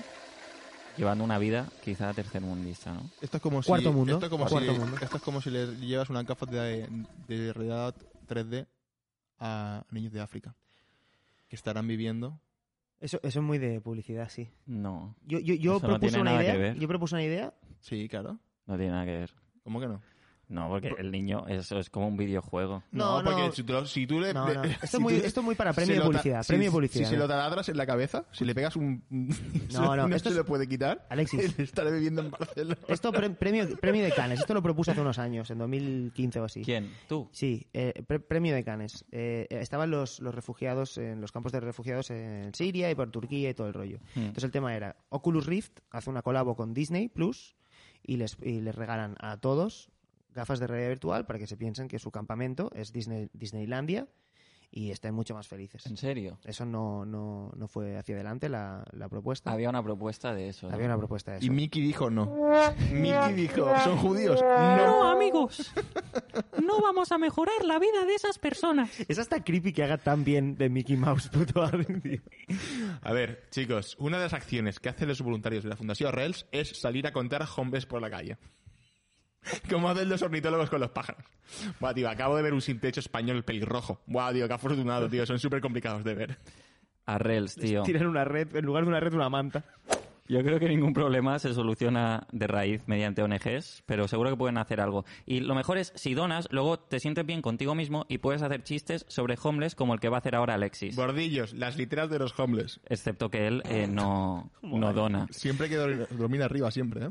[0.97, 3.11] llevando una vida quizá tercermundista, ¿no?
[3.21, 4.97] Esto es como si, Cuarto mundo, Esto es como, cuarto si, mundo.
[5.03, 6.87] esto es como si le llevas una gafas de,
[7.27, 7.93] de realidad
[8.29, 8.69] 3D
[9.41, 10.55] a niños de África
[11.53, 12.41] que estarán viviendo.
[12.99, 14.49] Eso, eso es muy de publicidad, sí.
[14.65, 16.59] No, Yo, yo, yo Eso no propuse tiene una nada que idea.
[16.73, 16.79] ver.
[16.79, 17.53] Yo propuse una idea.
[17.81, 18.39] Sí, claro.
[18.65, 19.35] no tiene nada que ver.
[19.63, 20.01] ¿Cómo que no?
[20.53, 22.83] No, porque el niño, eso es como un videojuego.
[22.93, 23.53] No, porque no.
[23.53, 24.35] Si, tú, si tú le...
[24.35, 24.63] No, le- no.
[24.83, 26.43] Esto, si es muy, tú- esto es muy para premio de publicidad.
[26.43, 27.05] si- premio de publicidad.
[27.05, 27.23] Si se ¿no?
[27.23, 29.03] lo taladras en la cabeza, si le pegas un...
[29.73, 31.07] No, no, no esto se es- lo puede quitar.
[31.09, 31.59] Alexis.
[31.59, 32.77] Estaré viviendo en Barcelona.
[32.89, 34.41] Esto pre- premio, premio de Canes.
[34.41, 36.63] Esto lo propuse hace unos años, en 2015 o así.
[36.63, 36.91] ¿Quién?
[37.09, 37.29] ¿Tú?
[37.33, 39.05] Sí, eh, pre- premio de Canes.
[39.11, 43.49] Eh, estaban los, los refugiados en los campos de refugiados en Siria y por Turquía
[43.51, 43.99] y todo el rollo.
[44.15, 44.21] Hmm.
[44.21, 47.57] Entonces el tema era Oculus Rift hace una colabo con Disney Plus
[48.05, 49.89] y les, y les regalan a todos
[50.35, 54.07] gafas de realidad virtual para que se piensen que su campamento es Disney, Disneylandia
[54.75, 55.85] y estén mucho más felices.
[55.85, 56.39] ¿En serio?
[56.45, 59.53] Eso no, no, no fue hacia adelante la, la propuesta.
[59.53, 60.71] Había una propuesta de eso.
[60.71, 61.47] Había una propuesta de eso.
[61.47, 62.35] Y Mickey dijo no.
[62.91, 64.41] Mickey dijo, ¿son judíos?
[64.41, 65.11] No, No.
[65.11, 65.73] amigos.
[66.63, 68.89] No vamos a mejorar la vida de esas personas.
[69.09, 71.63] Es hasta creepy que haga tan bien de Mickey Mouse, puto.
[73.03, 76.47] A ver, chicos, una de las acciones que hacen los voluntarios de la Fundación Rels
[76.53, 78.39] es salir a contar hombres por la calle.
[79.71, 81.25] Como hacen los ornitólogos con los pájaros.
[81.81, 84.01] Buah, tío, acabo de ver un sin techo español pelirrojo.
[84.07, 85.27] Buah, tío, qué afortunado, tío.
[85.27, 86.39] Son súper complicados de ver.
[87.07, 87.83] A Rails, tío.
[87.83, 89.65] Tiran una red, en lugar de una red, una manta.
[90.29, 94.59] Yo creo que ningún problema se soluciona de raíz mediante ONGs, pero seguro que pueden
[94.59, 95.05] hacer algo.
[95.27, 98.63] Y lo mejor es, si donas, luego te sientes bien contigo mismo y puedes hacer
[98.63, 100.97] chistes sobre homeless como el que va a hacer ahora Alexis.
[100.97, 102.81] Bordillos, las literas de los homeless.
[102.87, 105.27] Excepto que él eh, no, no dona.
[105.31, 107.11] Siempre hay que dormir, arriba, siempre, ¿eh?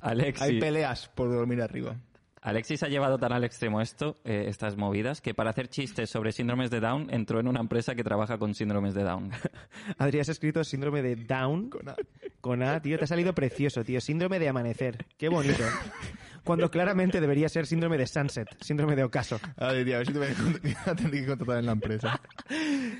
[0.00, 1.96] Alexis, Hay peleas por dormir arriba.
[2.42, 6.32] Alexis ha llevado tan al extremo esto, eh, estas movidas, que para hacer chistes sobre
[6.32, 9.30] síndromes de Down entró en una empresa que trabaja con síndromes de Down.
[9.98, 11.70] Has escrito síndrome de Down.
[11.70, 11.96] Con A.
[12.40, 14.00] Con A, tío, te ha salido precioso, tío.
[14.00, 15.06] Síndrome de amanecer.
[15.16, 15.62] Qué bonito.
[16.44, 19.38] Cuando claramente debería ser síndrome de sunset, síndrome de ocaso.
[19.56, 20.28] A ver, tío, a ver si te voy
[20.86, 22.20] a tener que contratar en la empresa.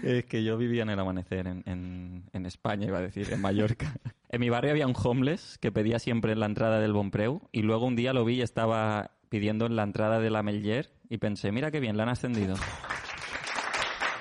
[0.02, 3.40] Es que yo vivía en el amanecer en, en- en España, iba a decir, en
[3.40, 3.94] Mallorca.
[4.28, 7.62] En mi barrio había un homeless que pedía siempre en la entrada del Bonpreu y
[7.62, 11.18] luego un día lo vi y estaba pidiendo en la entrada de la Mellier y
[11.18, 12.56] pensé, mira qué bien, la han ascendido.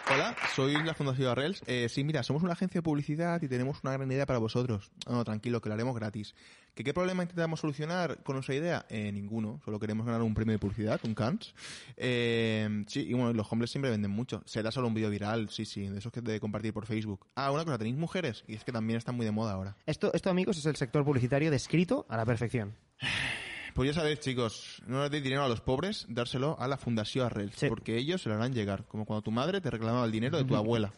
[0.09, 1.61] Hola, soy la Fundación Arrels.
[1.67, 4.89] Eh, sí, mira, somos una agencia de publicidad y tenemos una gran idea para vosotros.
[5.05, 6.33] No, tranquilo, que lo haremos gratis.
[6.75, 8.85] ¿Que ¿Qué problema intentamos solucionar con nuestra idea?
[8.87, 9.59] Eh, ninguno.
[9.65, 11.53] Solo queremos ganar un premio de publicidad, un Cannes.
[11.97, 14.43] Eh, sí, y bueno, los hombres siempre venden mucho.
[14.45, 17.27] Será solo un vídeo viral, sí, sí, de esos que de compartir por Facebook.
[17.35, 18.45] Ah, una cosa, ¿tenéis mujeres?
[18.47, 19.75] Y es que también están muy de moda ahora.
[19.85, 22.75] Esto, esto, amigos, es el sector publicitario descrito a la perfección.
[23.77, 27.27] Pues ya sabéis, chicos, no les deis dinero a los pobres, dárselo a la Fundación
[27.27, 27.67] Arrels, Sí.
[27.69, 30.45] porque ellos se lo harán llegar, como cuando tu madre te reclamaba el dinero de
[30.45, 30.91] tu abuela.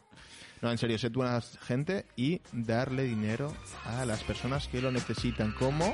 [0.62, 3.54] No, en serio, sé tú buena gente y darle dinero
[3.86, 5.94] a las personas que lo necesitan, como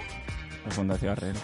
[0.63, 1.35] La Fundación Arrel.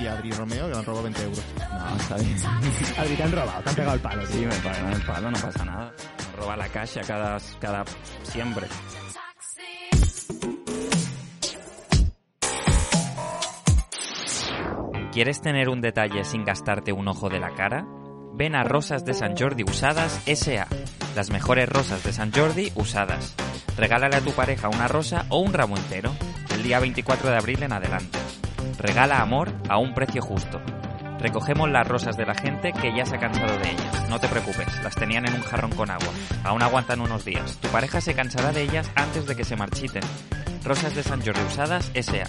[0.00, 1.44] y a Adri Romeo, que le han robado 20 euros.
[1.58, 2.36] No, está bien.
[2.98, 4.48] Adri, te han robado, te han pegado el palo, Sí, tío.
[4.48, 5.92] me pagan el palo, no pasa nada.
[6.30, 7.84] Me roba la caja cada, cada
[8.22, 8.66] siempre.
[15.18, 17.84] ¿Quieres tener un detalle sin gastarte un ojo de la cara?
[18.34, 20.68] Ven a Rosas de San Jordi Usadas S.A.
[21.16, 23.34] Las mejores rosas de San Jordi usadas.
[23.76, 26.14] Regálale a tu pareja una rosa o un ramo entero,
[26.54, 28.16] el día 24 de abril en adelante.
[28.78, 30.60] Regala amor a un precio justo.
[31.18, 34.08] Recogemos las rosas de la gente que ya se ha cansado de ellas.
[34.08, 36.12] No te preocupes, las tenían en un jarrón con agua.
[36.44, 37.58] Aún aguantan unos días.
[37.60, 40.04] Tu pareja se cansará de ellas antes de que se marchiten.
[40.64, 42.28] Rosas de San Jordi usadas S.A.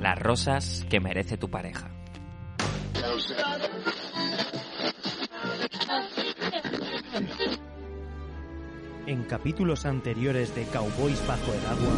[0.00, 1.97] Las rosas que merece tu pareja.
[9.06, 11.92] En capítulos anteriores de Cowboys bajo el agua.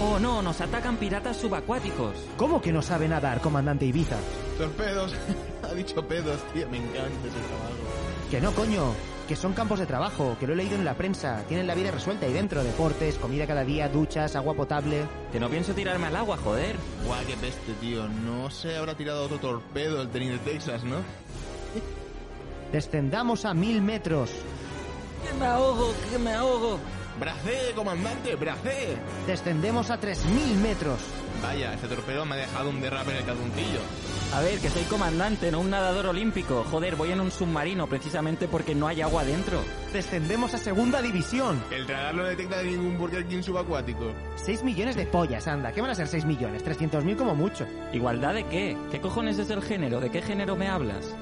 [0.00, 2.16] Oh no, nos atacan piratas subacuáticos.
[2.36, 4.16] ¿Cómo que no sabe nadar, comandante Ibiza?
[4.58, 5.14] Torpedos.
[5.62, 6.68] ha dicho pedos, tío.
[6.70, 8.30] Me encanta ese trabajo.
[8.30, 9.13] Que no, coño.
[9.28, 11.42] Que son campos de trabajo, que lo he leído en la prensa.
[11.48, 12.62] Tienen la vida resuelta ahí dentro.
[12.62, 15.06] Deportes, comida cada día, duchas, agua potable.
[15.32, 16.76] Que no pienso tirarme al agua, joder.
[17.06, 18.06] Guau, qué peste, tío.
[18.06, 20.96] No se habrá tirado otro torpedo el teniente Texas, ¿no?
[22.72, 24.30] Descendamos a mil metros.
[25.26, 26.78] Que me ahogo, que me ahogo.
[27.18, 28.34] ¡Bracé, comandante!
[28.34, 28.96] ¡Bracé!
[29.26, 30.98] Descendemos a tres mil metros.
[31.44, 33.80] Vaya, este torpedo me ha dejado un derrape en el calzoncillo.
[34.32, 36.64] A ver, que soy comandante, no un nadador olímpico.
[36.70, 39.60] Joder, voy en un submarino precisamente porque no hay agua dentro.
[39.92, 41.62] Descendemos a segunda división.
[41.70, 44.14] El radar no detecta ningún Burger King subacuático.
[44.36, 45.70] 6 millones de pollas, anda.
[45.70, 46.64] ¿Qué van a ser 6 millones?
[46.64, 47.66] 300.000 como mucho.
[47.92, 48.78] ¿Igualdad de qué?
[48.90, 50.00] ¿Qué cojones es el género?
[50.00, 51.14] ¿De qué género me hablas?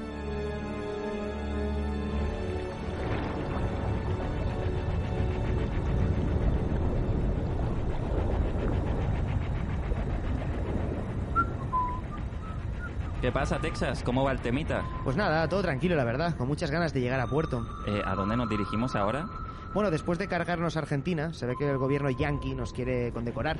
[13.23, 14.03] ¿Qué pasa, Texas?
[14.03, 14.83] ¿Cómo va el temita?
[15.05, 16.35] Pues nada, todo tranquilo, la verdad.
[16.35, 17.65] Con muchas ganas de llegar a puerto.
[17.87, 19.29] Eh, ¿A dónde nos dirigimos ahora?
[19.73, 23.59] Bueno, después de cargarnos a Argentina, se ve que el gobierno yanqui nos quiere condecorar.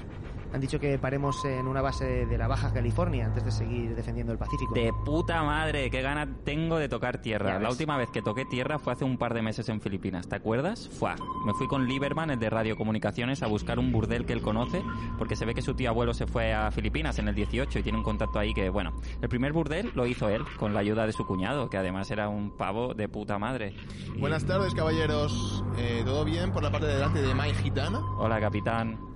[0.53, 4.31] Han dicho que paremos en una base de la Baja California antes de seguir defendiendo
[4.33, 4.73] el Pacífico.
[4.75, 7.57] De puta madre, qué ganas tengo de tocar tierra.
[7.59, 10.35] La última vez que toqué tierra fue hace un par de meses en Filipinas, ¿te
[10.35, 10.87] acuerdas?
[10.89, 11.15] Fua.
[11.45, 14.83] Me fui con Lieberman, el de radiocomunicaciones, a buscar un burdel que él conoce,
[15.17, 17.83] porque se ve que su tío abuelo se fue a Filipinas en el 18 y
[17.83, 21.07] tiene un contacto ahí que, bueno, el primer burdel lo hizo él, con la ayuda
[21.07, 23.73] de su cuñado, que además era un pavo de puta madre.
[24.15, 25.63] Y- Buenas tardes, caballeros.
[25.77, 27.99] Eh, ¿Todo bien por la parte de delante de Mai Gitana?
[28.19, 29.12] Hola, capitán.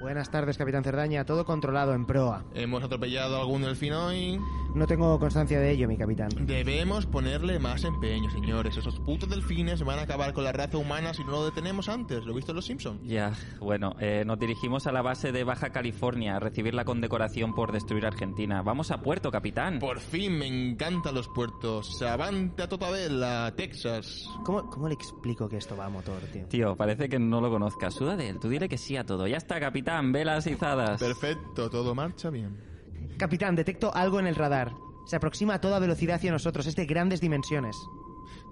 [0.00, 1.24] Buenas tardes, Capitán Cerdaña.
[1.24, 2.44] Todo controlado en proa.
[2.54, 4.40] ¿Hemos atropellado a algún delfín hoy?
[4.74, 6.28] No tengo constancia de ello, mi capitán.
[6.40, 8.76] Debemos ponerle más empeño, señores.
[8.76, 12.24] Esos putos delfines van a acabar con la raza humana si no lo detenemos antes.
[12.24, 13.00] ¿Lo he visto en Los Simpsons?
[13.04, 17.54] Ya, bueno, eh, nos dirigimos a la base de Baja California a recibir la condecoración
[17.54, 18.62] por destruir Argentina.
[18.62, 19.78] Vamos a puerto, capitán.
[19.78, 22.00] Por fin me encantan los puertos.
[22.02, 24.28] Avante a Totavela, Texas.
[24.44, 26.46] ¿Cómo, ¿Cómo le explico que esto va a motor, tío?
[26.46, 27.94] Tío, parece que no lo conozcas.
[27.94, 28.38] Suda de él.
[28.38, 29.26] Tú dile que sí a todo.
[29.26, 30.12] Ya está, capitán.
[30.12, 31.00] Velas izadas.
[31.00, 32.77] Perfecto, todo marcha bien.
[33.18, 34.74] Capitán, detecto algo en el radar.
[35.04, 36.66] Se aproxima a toda velocidad hacia nosotros.
[36.68, 37.76] Es de grandes dimensiones.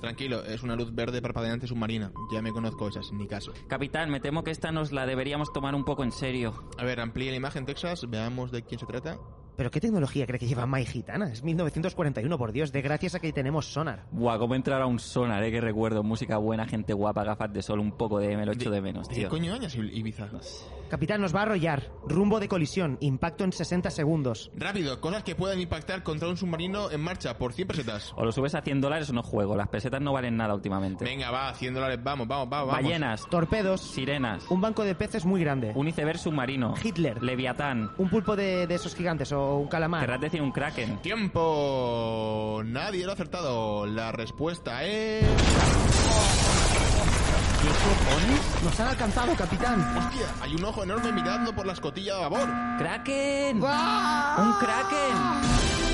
[0.00, 2.12] Tranquilo, es una luz verde parpadeante submarina.
[2.32, 3.52] Ya me conozco esas, ni caso.
[3.68, 6.64] Capitán, me temo que esta nos la deberíamos tomar un poco en serio.
[6.78, 8.06] A ver, amplíe la imagen, Texas.
[8.10, 9.18] Veamos de quién se trata.
[9.56, 11.32] ¿Pero qué tecnología cree que lleva Mai Gitana?
[11.32, 12.72] Es 1941, por Dios.
[12.72, 14.06] De gracias a que tenemos sonar.
[14.10, 16.02] Buah, cómo entrar a un sonar, eh, que recuerdo.
[16.02, 18.36] Música buena, gente guapa, gafas de sol, un poco de...
[18.36, 19.24] Me lo echo de menos, ¿De tío.
[19.24, 20.28] qué coño años Ibiza?
[20.88, 21.90] Capitán, nos va a arrollar.
[22.08, 22.96] Rumbo de colisión.
[23.00, 24.50] Impacto en 60 segundos.
[24.56, 28.12] Rápido, cosas que pueden impactar contra un submarino en marcha por 100 pesetas.
[28.16, 29.56] O lo subes a 100 dólares o no juego.
[29.56, 31.04] Las pesetas no valen nada últimamente.
[31.04, 32.68] Venga, va, 100 dólares, vamos, vamos, vamos.
[32.68, 32.82] vamos.
[32.84, 33.80] Ballenas, Torpedos.
[33.80, 35.72] sirenas, Un banco de peces muy grande.
[35.74, 37.22] un iceberg submarino, Hitler.
[37.22, 40.00] leviatán, Un pulpo de, de esos gigantes o un calamar.
[40.02, 40.98] querrás decir un kraken.
[41.02, 42.62] Tiempo.
[42.64, 43.86] Nadie lo ha acertado.
[43.86, 45.24] La respuesta es...
[47.66, 48.62] ¿Qué cojones?
[48.62, 49.80] Nos han alcanzado, capitán.
[49.98, 52.48] Hostia, hay un ojo enorme mirando por la escotilla de babor.
[52.78, 53.56] ¡Kraken!
[53.56, 55.85] ¡Un kraken!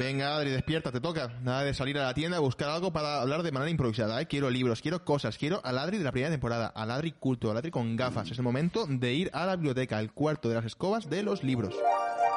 [0.00, 1.28] Venga, Adri, despierta, te toca.
[1.42, 4.20] Nada de salir a la tienda a buscar algo para hablar de manera improvisada.
[4.20, 4.26] ¿eh?
[4.26, 7.58] Quiero libros, quiero cosas, quiero al Adri de la primera temporada, al Adri culto, al
[7.58, 8.30] Adri con gafas.
[8.30, 11.44] Es el momento de ir a la biblioteca, el cuarto de las escobas de los
[11.44, 11.74] libros.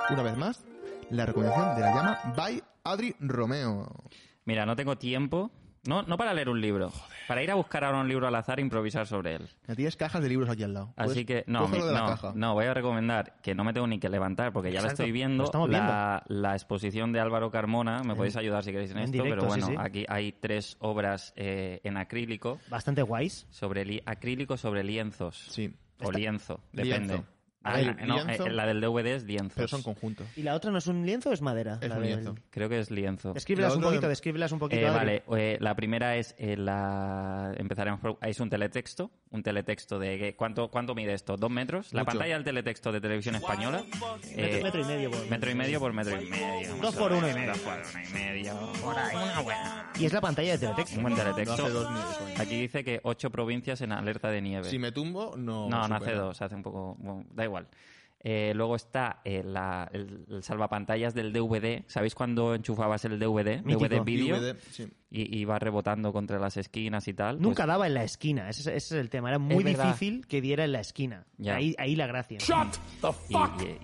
[0.09, 0.65] Una vez más,
[1.09, 3.87] la recomendación de la llama by Adri Romeo.
[4.43, 5.49] Mira, no tengo tiempo
[5.85, 6.91] No, no para leer un libro.
[7.27, 9.49] Para ir a buscar ahora un libro al azar e improvisar sobre él.
[9.67, 10.93] Ya tienes cajas de libros aquí al lado.
[10.95, 13.87] Así Pues, que, no, mi- la no, no, voy a recomendar que no me tengo
[13.87, 15.43] ni que levantar porque ya la estoy viendo.
[15.43, 18.97] lo estamos la, la exposición de Álvaro Carmona, me En- podéis ayudar si queréis en,
[18.99, 19.77] en esto, directo, pero bueno, sí, sí.
[19.79, 23.45] aquí hay tres obras eh, en acrílico, Bastante guays.
[23.49, 25.47] sobre li- acrílico sobre lienzos.
[25.49, 25.73] Sí.
[25.99, 26.89] O Está- lienzo, Lienzo.
[26.91, 27.13] depende.
[27.15, 27.23] A
[27.63, 29.55] Ah, no, lienzo- eh, la del DVD es lienzos.
[29.55, 30.27] Pero son conjuntos.
[30.35, 31.79] ¿Y la otra no es un lienzo o es madera?
[31.81, 32.35] Es La un del- lienzo.
[32.49, 33.33] Creo que es lienzo.
[33.33, 34.81] Descríbelas La un poquito, de- descríbelas un poquito.
[34.81, 34.97] Eh, Adri.
[34.97, 40.17] vale, eh, la primera es eh, la empezaremos por es un teletexto, un teletexto de
[40.19, 41.93] que- cuánto cuánto mide esto, dos metros.
[41.93, 43.83] La pantalla del teletexto de televisión española.
[44.35, 46.75] eh, metro y medio por- metro y medio por metro y medio.
[46.81, 47.51] Dos por uno y medio.
[47.51, 48.53] Dos por uno y medio.
[48.83, 49.91] Una buena.
[49.99, 50.97] Y es la pantalla de teletexto.
[50.97, 51.63] Un buen No teletexto.
[51.65, 51.87] hace dos.
[52.39, 54.69] Aquí dice que ocho provincias en alerta de nieve.
[54.69, 55.69] Si me tumbo, no.
[55.69, 56.95] No, no hace dos, hace un poco.
[56.99, 57.52] bueno, da igual.
[58.25, 61.83] Eh, luego está eh, la- el, el salvapantallas del DVD.
[61.87, 63.61] ¿Sabéis cuando enchufabas el DVD?
[63.63, 63.79] Mítico.
[63.89, 64.39] DVD vídeo.
[64.41, 64.87] DVD, sí.
[65.15, 67.39] Y iba rebotando contra las esquinas y tal.
[67.39, 69.29] Nunca Pues- daba en la esquina, ese, ese es el tema.
[69.29, 71.25] Era muy difícil que diera en la esquina.
[71.47, 72.39] Ahí, ahí la gracia.
[73.29, 73.33] y,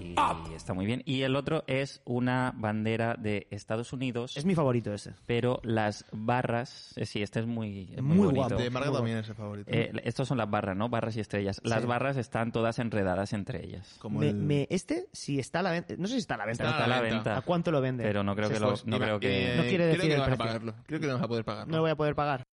[0.03, 1.01] y- y está muy bien.
[1.05, 5.13] Y el otro es una bandera de Estados Unidos, Es mi favorito ese.
[5.25, 8.49] pero las barras, eh, sí, este es muy, es Muy muy, guapo.
[8.49, 8.57] bonito.
[8.63, 9.69] De Marga también es el favorito.
[9.71, 10.89] Eh, estos son las barras, ¿no?
[10.89, 11.61] Barras y estrellas.
[11.63, 11.87] Las Sí.
[11.87, 13.97] barras están todas enredadas entre ellas.
[13.99, 15.93] Como Me- el- me- este, si está a la venta.
[15.97, 16.63] No sé si está a la venta.
[16.63, 17.37] No Está está a la la venta.
[17.37, 18.03] ¿A cuánto lo vende?
[18.03, 20.07] Pero no creo que lo, no iba- creo que eh, No quiere creo decir que
[20.07, 20.45] el no vas a precio.
[20.45, 20.73] pagarlo.
[20.87, 21.71] Creo que no vas a poder pagarlo.
[21.71, 22.43] No lo voy a poder pagar.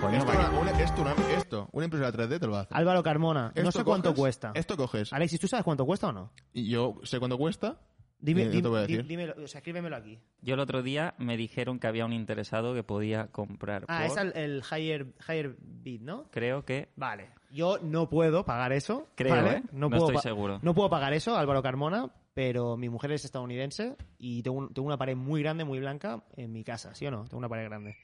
[0.00, 2.76] Coño, esto, una, una- esto, una, esto, una impresora 3D te lo va a hacer.
[2.76, 4.52] Álvaro Carmona, no sé cuánto cuesta.
[4.54, 5.12] Esto coges.
[5.12, 6.32] Alexis, ¿tú sabes cuánto cuesta o no?
[6.52, 7.80] Y yo sé cuánto cuesta.
[8.18, 8.50] Dime, no
[8.86, 10.18] dime- dímelo, o sea, escríbemelo aquí.
[10.40, 14.06] Yo el otro día me dijeron que había un interesado que podía comprar Ah, por-
[14.06, 16.28] es el, el higher, higher bid, ¿no?
[16.30, 17.30] creo que Vale.
[17.50, 19.08] Yo no puedo pagar eso.
[19.14, 19.58] Creo, ¿vale?
[19.58, 19.62] ¿eh?
[19.72, 20.58] No puedo estoy seguro.
[20.62, 24.86] No puedo pagar eso, Álvaro Carmona, pero mi mujer es estadounidense y tengo, un- tengo
[24.86, 27.24] una pared muy grande, muy blanca en mi casa, ¿sí o no?
[27.24, 27.96] Tengo una pared grande.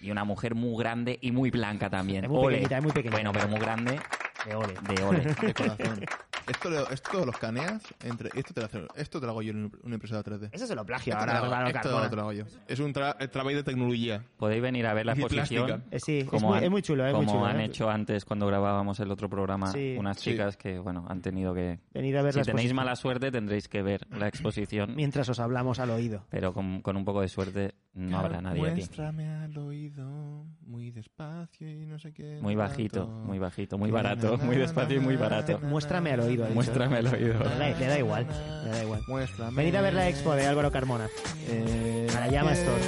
[0.00, 2.24] y una mujer muy grande y muy blanca también.
[2.24, 2.48] Es muy Ole.
[2.56, 3.16] pequeñita, es muy pequeñita.
[3.16, 3.98] Bueno, pero muy grande
[4.44, 4.74] De ole.
[4.82, 5.20] de ole.
[5.40, 6.04] De corazón.
[6.46, 7.82] Esto, lo, esto lo escaneas.
[8.02, 10.50] Entre, esto, te lo hace- esto te lo hago yo en una impresora 3D.
[10.52, 12.44] Eso se lo plagio Esto, ahora, te lo, Álvaro hago- esto te lo hago yo.
[12.68, 14.22] Es un tra- trabajo de tecnología.
[14.36, 15.84] Podéis venir a ver la Y exposición.
[15.90, 17.46] Eh, sí, es como muy, han- es muy chulo, es muy como chulo.
[17.50, 17.64] han ¿eh?
[17.66, 19.96] hecho antes cuando grabábamos el otro programa Sí.
[19.98, 20.30] unas Sí.
[20.32, 21.80] chicas que, bueno, han tenido que...
[21.92, 25.38] Venid a ver si la tenéis mala suerte tendréis que ver la exposición, Mientras os
[25.40, 26.24] hablamos al oído.
[26.30, 28.80] pero con, con un poco de suerte no habrá nadie aquí.
[28.80, 32.38] Muéstrame al oído, muy despacio y no sé qué.
[32.42, 35.58] Muy bajito, muy bajito, muy barato, muy despacio y muy barato.
[35.60, 36.33] Muéstrame al oído.
[36.42, 36.54] Ha dicho.
[36.54, 37.38] Muéstrame el oído.
[37.38, 38.26] Le da, le da igual,
[38.64, 39.02] le da igual.
[39.06, 39.56] Muéstrame.
[39.56, 41.08] Venid a ver la expo de Álvaro Carmona.
[41.48, 42.80] Eh, A la llama Store.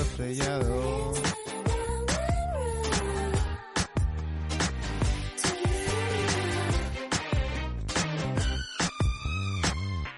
[0.00, 1.12] estrellado.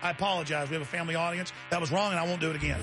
[0.02, 0.68] I apologize.
[0.70, 1.52] We have a family audience.
[1.70, 2.80] That was wrong, and I won't do it again.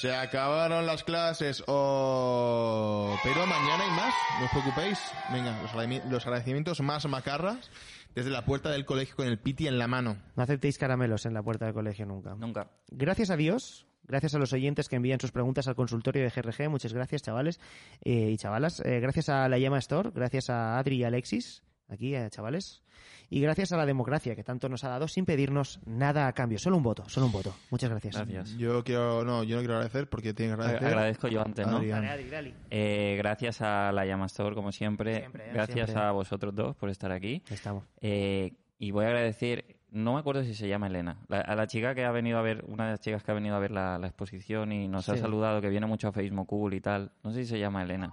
[0.00, 1.62] Se acabaron las clases.
[1.66, 4.14] Oh, pero mañana hay más.
[4.38, 4.98] No os preocupéis.
[5.30, 5.60] Venga,
[6.08, 7.70] los agradecimientos más macarras
[8.14, 10.16] desde la puerta del colegio con el piti en la mano.
[10.36, 12.34] No aceptéis caramelos en la puerta del colegio nunca.
[12.34, 12.70] Nunca.
[12.90, 16.70] Gracias a Dios, gracias a los oyentes que envían sus preguntas al consultorio de GRG,
[16.70, 17.60] muchas gracias chavales
[18.02, 18.80] eh, y chavalas.
[18.86, 22.82] Eh, gracias a la Llama Store, gracias a Adri y Alexis, aquí eh, chavales.
[23.32, 26.58] Y gracias a la democracia que tanto nos ha dado sin pedirnos nada a cambio.
[26.58, 27.54] Solo un voto, solo un voto.
[27.70, 28.16] Muchas gracias.
[28.16, 28.56] Gracias.
[28.58, 30.88] Yo quiero, no, yo no quiero agradecer porque tiene que agradecer.
[30.88, 31.76] Agradezco yo antes, ¿no?
[31.76, 32.04] Adrián.
[32.70, 35.16] Eh, gracias a la Llama Store, como siempre.
[35.20, 35.50] Siempre, ¿eh?
[35.54, 36.04] gracias Siempre.
[36.04, 37.42] a vosotros dos por estar aquí.
[37.50, 37.84] Estamos.
[38.00, 41.66] Eh, y voy a agradecer, no me acuerdo si se llama Elena, la- a la
[41.66, 43.70] chica que ha venido a ver, una de las chicas que ha venido a ver
[43.70, 47.12] la, la exposición y nos ha saludado, que viene mucho a Facebook Cool y tal.
[47.22, 48.12] No sé si se llama Elena.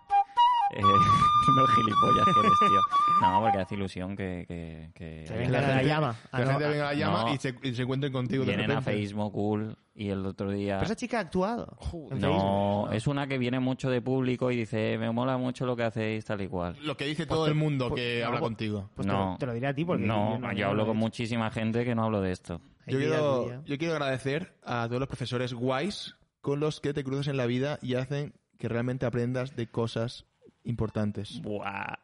[0.76, 0.82] Eh,
[1.56, 2.82] no gilipollas que eres, tío.
[3.22, 4.46] No, porque hace ilusión que...
[4.48, 6.16] que, que Que venga la gente- llama.
[6.32, 7.34] Ah, La gente venga a la llama No.
[7.34, 8.92] y, se, y se encuentren contigo de Vienen a repente.
[9.00, 10.76] Facebook Cool y el otro día...
[10.76, 11.78] Pero esa chica ha actuado.
[12.12, 12.94] en No, Facebook.
[12.96, 16.26] es una que viene mucho de público y dice, me mola mucho lo que hacéis
[16.26, 16.76] tal y cual.
[16.84, 18.90] Lo que dice todo el mundo que no, habla pues- contigo.
[18.94, 19.32] Pues te no.
[19.32, 21.96] lo- te lo diré a ti porque no, yo yo, hablo con muchísima gente que
[21.96, 22.62] no hablo de esto.
[22.86, 27.04] Yo que quiero, yo quiero agradecer a todos los profesores guays con los que te
[27.04, 30.26] cruzas en la vida y hacen que realmente aprendas de cosas
[30.68, 31.42] importantes.
[31.42, 31.96] Buah.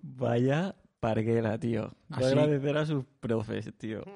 [0.00, 1.94] Vaya parguera, tío.
[2.08, 2.38] Voy a Así.
[2.38, 4.02] agradecer a sus profes, tío.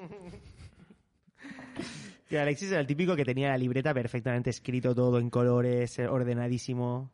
[2.29, 6.07] Que Alexis era el típico que tenía la libreta perfectamente escrito todo en colores, eh,
[6.07, 7.11] ordenadísimo.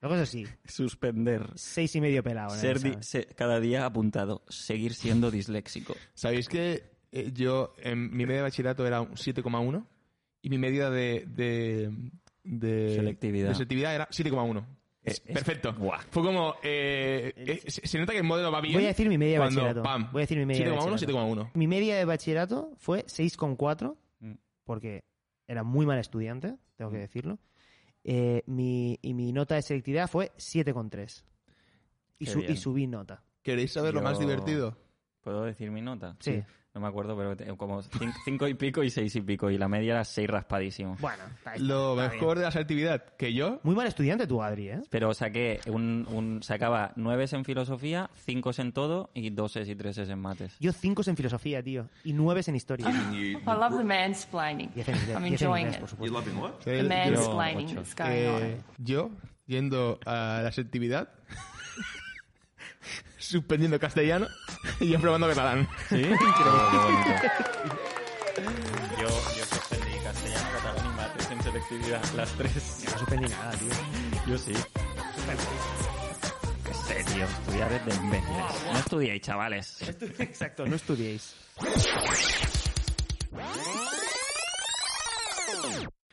[0.00, 1.50] Luego eso sí, Suspender.
[1.56, 2.54] seis y medio pelado.
[2.54, 3.02] el Ser di- examen.
[3.02, 4.42] se- cada día apuntado.
[4.48, 5.96] Seguir siendo disléxico.
[6.14, 9.84] ¿Sabéis que eh, yo en mi media de bachillerato era un 7,1
[10.42, 11.90] y mi media de, de,
[12.44, 13.48] de Selectividad.
[13.48, 14.66] de selectividad era 7,1.
[15.06, 15.72] Es- es- Perfecto.
[15.72, 16.00] Buah.
[16.10, 16.56] Fue como...
[16.62, 18.74] eh, eh, se, se nota que el modelo va bien.
[18.74, 19.82] Voy a decir mi media de cuando, bachillerato.
[19.82, 21.44] pam, Voy a decir mi media de 7,1, bachillerato.
[21.44, 21.50] 7,1.
[21.54, 24.32] Mi media de bachillerato fue 6,4, Mm.
[24.64, 25.04] porque
[25.46, 27.38] era muy mal estudiante, tengo que decirlo.
[28.04, 31.24] Eh, mi, y mi nota de selectividad fue 7,3.
[32.18, 33.22] Y, su- y subí nota.
[33.42, 34.76] ¿Queréis saber lo más divertido?
[35.20, 36.16] ¿Puedo decir mi nota?
[36.20, 36.42] Sí.
[36.76, 39.50] No me acuerdo, pero como cin- cinco y pico y seis y pico.
[39.50, 40.96] Y la media era seis raspadísimo.
[41.00, 42.38] Bueno, está, está- Lo está mejor bien.
[42.38, 43.60] de la selectividad que yo...
[43.62, 44.82] Muy mal estudiante tú, Adri, ¿eh?
[44.90, 50.10] Pero saqué un, un sacaba nueves en filosofía, cinco en todo y doses y treses
[50.10, 50.54] en mates.
[50.60, 51.88] Yo 5 en filosofía, tío.
[52.04, 52.90] Y 9 en historia.
[52.90, 54.70] I love the mansplaining.
[55.14, 55.86] I'm enjoying it.
[55.88, 56.22] supuesto.
[56.64, 57.74] The Yo- mansplaining ocho.
[57.76, 58.84] that's going Eh, on.
[58.84, 59.10] yo,
[59.46, 61.08] yendo a la selectividad,
[63.18, 64.26] suspendiendo castellano
[64.80, 65.68] y aprobando catalán.
[65.88, 66.02] ¿Sí?
[66.02, 67.10] Qué bonito.
[69.00, 72.84] Yo, yo suspendí castellano, catalán y mates en selectividad, las tres.
[72.92, 73.68] No suspendí nada, tío.
[74.26, 74.52] Yo sí.
[76.64, 78.44] Qué sé, tío, estudiar es de imbéciles.
[78.72, 79.78] No estudiéis, chavales.
[80.18, 81.34] Exacto, no estudiéis.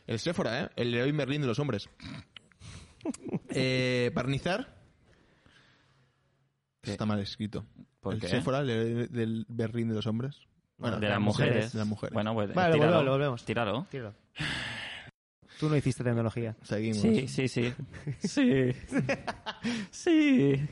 [0.05, 0.69] El Sephora, ¿eh?
[0.75, 1.89] El Leroy Merlin de los hombres.
[3.49, 4.82] eh, barnizar.
[6.83, 7.65] Está mal escrito.
[8.01, 8.27] ¿Por el qué?
[8.27, 10.37] Sephora el Leroy del Berlín de los hombres.
[10.77, 11.71] Bueno, de las mujeres.
[11.71, 12.13] De las mujeres.
[12.13, 12.91] Bueno, pues Vale, tíralo.
[12.97, 13.45] volvemos, volvemos.
[13.45, 13.87] Tíralo.
[13.89, 14.13] Tíralo.
[15.59, 16.55] Tú no hiciste tecnología.
[16.63, 16.97] Seguimos.
[16.97, 17.73] Sí, sí, sí.
[18.19, 18.73] Sí.
[19.91, 20.67] sí.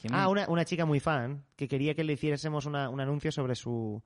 [0.00, 3.00] ¿Quién me- Ah, una, una chica muy fan que quería que le hiciésemos una- un
[3.00, 4.02] anuncio sobre su...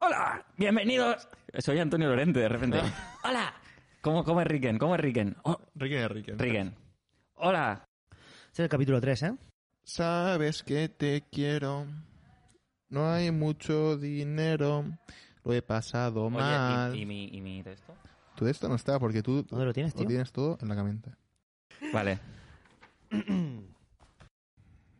[0.00, 0.44] ¡Hola!
[0.56, 1.26] ¡Bienvenidos!
[1.58, 2.80] Soy Antonio Lorente, de repente.
[3.24, 3.54] ¡Hola!
[4.00, 4.78] ¿Cómo, cómo es Riken?
[4.78, 5.36] ¿Cómo es Riken?
[5.44, 6.38] Oh, Riken es Riken.
[6.38, 6.74] Riken.
[7.34, 7.84] ¡Hola!
[8.58, 9.34] Este es el capítulo 3, ¿eh?
[9.84, 11.86] Sabes que te quiero.
[12.88, 14.84] No hay mucho dinero.
[15.44, 16.90] Lo he pasado mal.
[16.90, 17.94] Oye, ¿y, y mi, ¿y mi texto?
[18.34, 20.08] Tú esto no está porque tú ¿Dónde lo tienes, lo tío?
[20.08, 21.12] tienes todo en la mente.
[21.92, 22.18] Vale.
[23.12, 23.62] Vamos.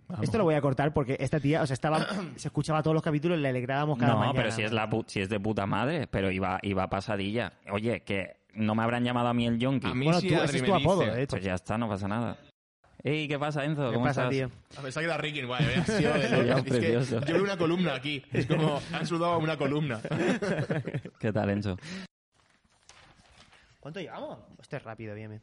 [0.22, 2.06] Esto lo voy a cortar porque esta tía, o sea, estaba,
[2.36, 4.36] se escuchaba todos los capítulos y le alegrábamos cada No, mañana.
[4.36, 7.54] pero si es, la si es de puta madre, pero iba, iba pasadilla.
[7.72, 9.88] Oye, que no me habrán llamado a mí el yonki.
[9.88, 11.30] A mí Bueno, sí, tú, ese es tu apodo, de hecho.
[11.30, 12.38] Pues ya está, no pasa nada.
[13.08, 13.88] Ey, ¿qué pasa, Enzo?
[13.88, 14.30] ¿Qué ¿Cómo pasa, estás?
[14.36, 14.78] tío?
[14.78, 16.56] A pensar que era Riken, guay, había sido de locos.
[16.58, 17.20] Es que precioso.
[17.24, 18.22] yo veo una columna aquí.
[18.32, 20.00] Es como, han sudado una columna.
[21.18, 21.76] ¿Qué tal, Enzo?
[23.80, 24.38] ¿Cuánto llevamos?
[24.60, 25.40] Este es rápido, bien.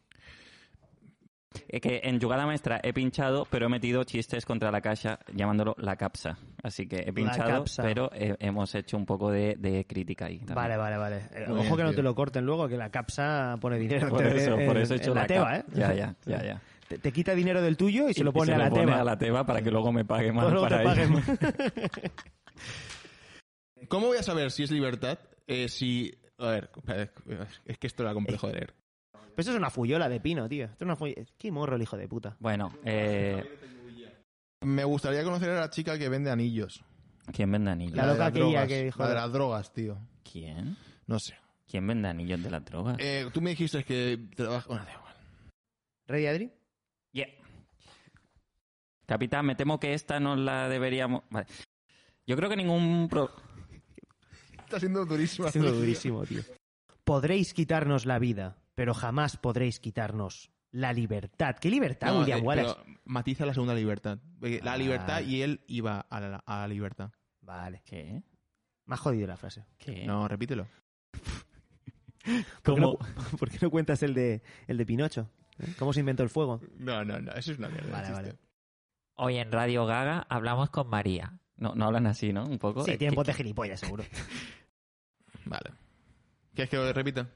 [1.70, 5.74] Es que en jugada maestra he pinchado, pero he metido chistes contra la caja llamándolo
[5.80, 6.38] la capsa.
[6.62, 7.82] Así que he pinchado, capsa.
[7.82, 10.38] pero he- hemos hecho un poco de, de crítica ahí.
[10.40, 10.56] también.
[10.56, 11.16] Vale, vale, vale.
[11.34, 11.96] Eh, Muy Ojo bien, que no tío.
[11.96, 14.10] te lo corten luego, que la capsa pone dinero.
[14.10, 15.64] Por en- eso, en- por eso he en hecho la, la teba, cap- ¿eh?
[15.74, 16.62] Ya, ya, ya, ya.
[16.88, 19.02] Te, te quita dinero del tuyo y se lo pone Y a la pone teba.
[19.02, 20.98] a la teba para que luego me pague más para más.
[23.88, 25.20] ¿Cómo voy a saber si es libertad?
[25.48, 26.14] Eh, si.
[26.38, 26.70] A ver,
[27.66, 28.74] es que esto era complejo de leer.
[29.14, 30.66] Pero eso es una fuyola de pino, tío.
[30.66, 32.36] Esto es una fuy- Qué morro el hijo de puta.
[32.40, 33.44] Bueno, eh,
[34.62, 36.84] Me gustaría conocer a la chica que vende anillos.
[37.34, 37.96] ¿quién vende anillos?
[37.96, 39.98] La de loca aquella que dijo- La de las drogas, tío.
[40.30, 40.78] ¿Quién?
[41.08, 41.36] No sé.
[41.68, 42.98] ¿Quién vende anillos de las drogas?
[43.00, 44.68] Eh, tú me dijiste que trabajas.
[44.68, 45.14] Bueno, da igual.
[46.08, 46.52] ¿Ready, Adri?
[49.06, 51.24] Capitán, me temo que esta no la deberíamos...
[51.30, 51.48] Vale.
[52.28, 53.08] Yo creo que ningún...
[53.10, 53.32] pro-
[54.60, 55.48] Está siendo durísimo.
[55.48, 56.42] Está siendo durísimo, tío.
[57.04, 61.56] Podréis quitarnos la vida, pero jamás podréis quitarnos la libertad.
[61.62, 62.76] ¿Qué libertad, No, William eh, Wallace?
[62.84, 64.18] pero matiza la segunda libertad.
[64.40, 64.78] Porque La Ah.
[64.78, 67.12] libertad y él iba a la, a la libertad.
[67.42, 67.84] Vale.
[67.86, 68.24] ¿Qué?
[68.88, 69.66] Me ha jodido la frase.
[69.78, 70.04] ¿Qué?
[70.06, 70.68] No, repítelo.
[72.64, 73.00] ¿Por qué, no, ¿Cómo?
[73.40, 75.30] por qué no cuentas el de, el de Pinocho?
[75.60, 75.74] ¿Eh?
[75.78, 76.60] ¿Cómo se inventó el fuego?
[76.80, 77.32] No, no, no.
[77.34, 77.92] Eso es una mierda.
[77.92, 78.36] Vale, vale.
[79.16, 81.40] Hoy en Radio Gaga hablamos con María.
[81.58, 82.46] No, no hablan así, ¿no?
[82.46, 82.84] Un poco.
[82.84, 84.04] Sí, tienen ¿qué- voz de gilipollas, seguro.
[85.46, 85.72] Vale.
[86.54, 87.28] ¿Quieres que lo repita?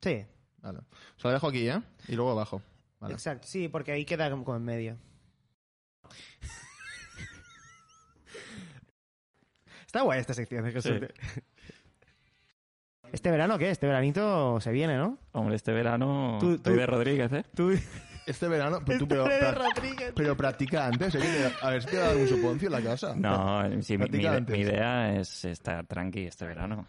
[0.00, 0.24] Sí,
[0.62, 0.78] Vale.
[0.78, 0.82] O
[1.20, 1.80] sea, lo dejo aquí, ¿eh?
[2.08, 2.62] Y luego abajo.
[3.00, 3.14] Vale.
[3.14, 3.46] exacto.
[3.46, 4.96] Sí, porque ahí queda como en medio.
[9.86, 10.92] Está guay esta sección, ¿eh, Jesús?
[11.00, 11.40] Sí.
[13.12, 13.70] ¿Este verano qué?
[13.70, 15.18] Este veranito se viene, ¿no?
[15.32, 17.44] Hombre, este verano Tú- estoy tú- de Rodríguez, ¿eh?
[17.56, 17.72] Tú...
[18.26, 21.14] Este verano, pero, tú, pero, Este de pra- pero practica antes.
[21.14, 21.52] ¿eh?
[21.62, 23.14] A ver si te va a dar un suponcio en la casa.
[23.16, 24.56] No, sí, mi, mi- Practica antes.
[24.56, 26.86] mi idea es estar tranqui este verano.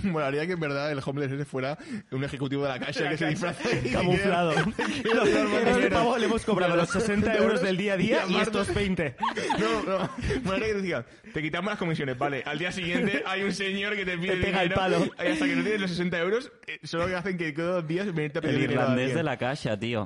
[0.04, 1.78] Molaría que en verdad el homeless ese fuera
[2.10, 4.52] un ejecutivo de la caixa que se disfraza Camuflado.
[4.52, 9.16] Este pavo le hemos cobrado los 60 euros del día a día y estos 20.
[9.58, 10.10] No, no.
[10.44, 12.42] Molaría que te te quitamos las comisiones, vale.
[12.44, 15.04] Al día siguiente hay un señor que te pide Te pega el dinero, palo.
[15.04, 17.86] Y hasta que no tienes los 60 euros, eh, solo que hacen que cada dos
[17.86, 20.04] días venirte a pedir El irlandés de la caja, tío.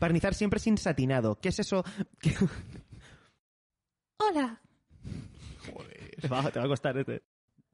[0.00, 1.38] Barnizar siempre sin satinado.
[1.40, 1.84] ¿Qué es eso?
[2.20, 2.34] ¿Qué-
[4.18, 4.60] Hola.
[6.20, 7.22] Te va, te va a costar este.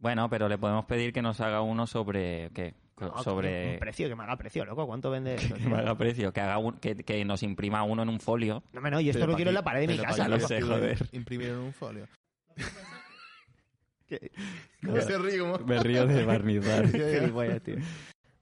[0.01, 2.51] Bueno, pero le podemos pedir que nos haga uno sobre...
[2.55, 2.74] ¿Qué?
[2.98, 3.72] No, que sobre...
[3.74, 4.86] Un precio, que me haga precio, loco.
[4.86, 5.36] ¿Cuánto vende?
[5.62, 8.62] Que me haga precio, que, haga un- que, que nos imprima uno en un folio.
[8.72, 10.40] No, me no, y esto Pero lo quiero en la pared de mi casa, lo
[10.40, 10.98] sé, joder.
[11.12, 12.07] Imprimir en un folio.
[14.07, 14.32] ¿Qué?
[14.84, 15.38] ¿Cómo se ríe?
[15.38, 15.59] ¿Cómo?
[15.59, 16.90] Me río de barnizar.
[16.92, 17.76] Qué gilipollas, tío.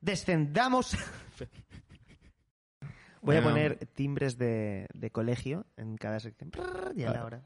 [0.00, 0.96] Descendamos.
[3.20, 6.50] Voy a poner timbres de, de colegio en cada sección.
[6.96, 7.42] Y a la hora.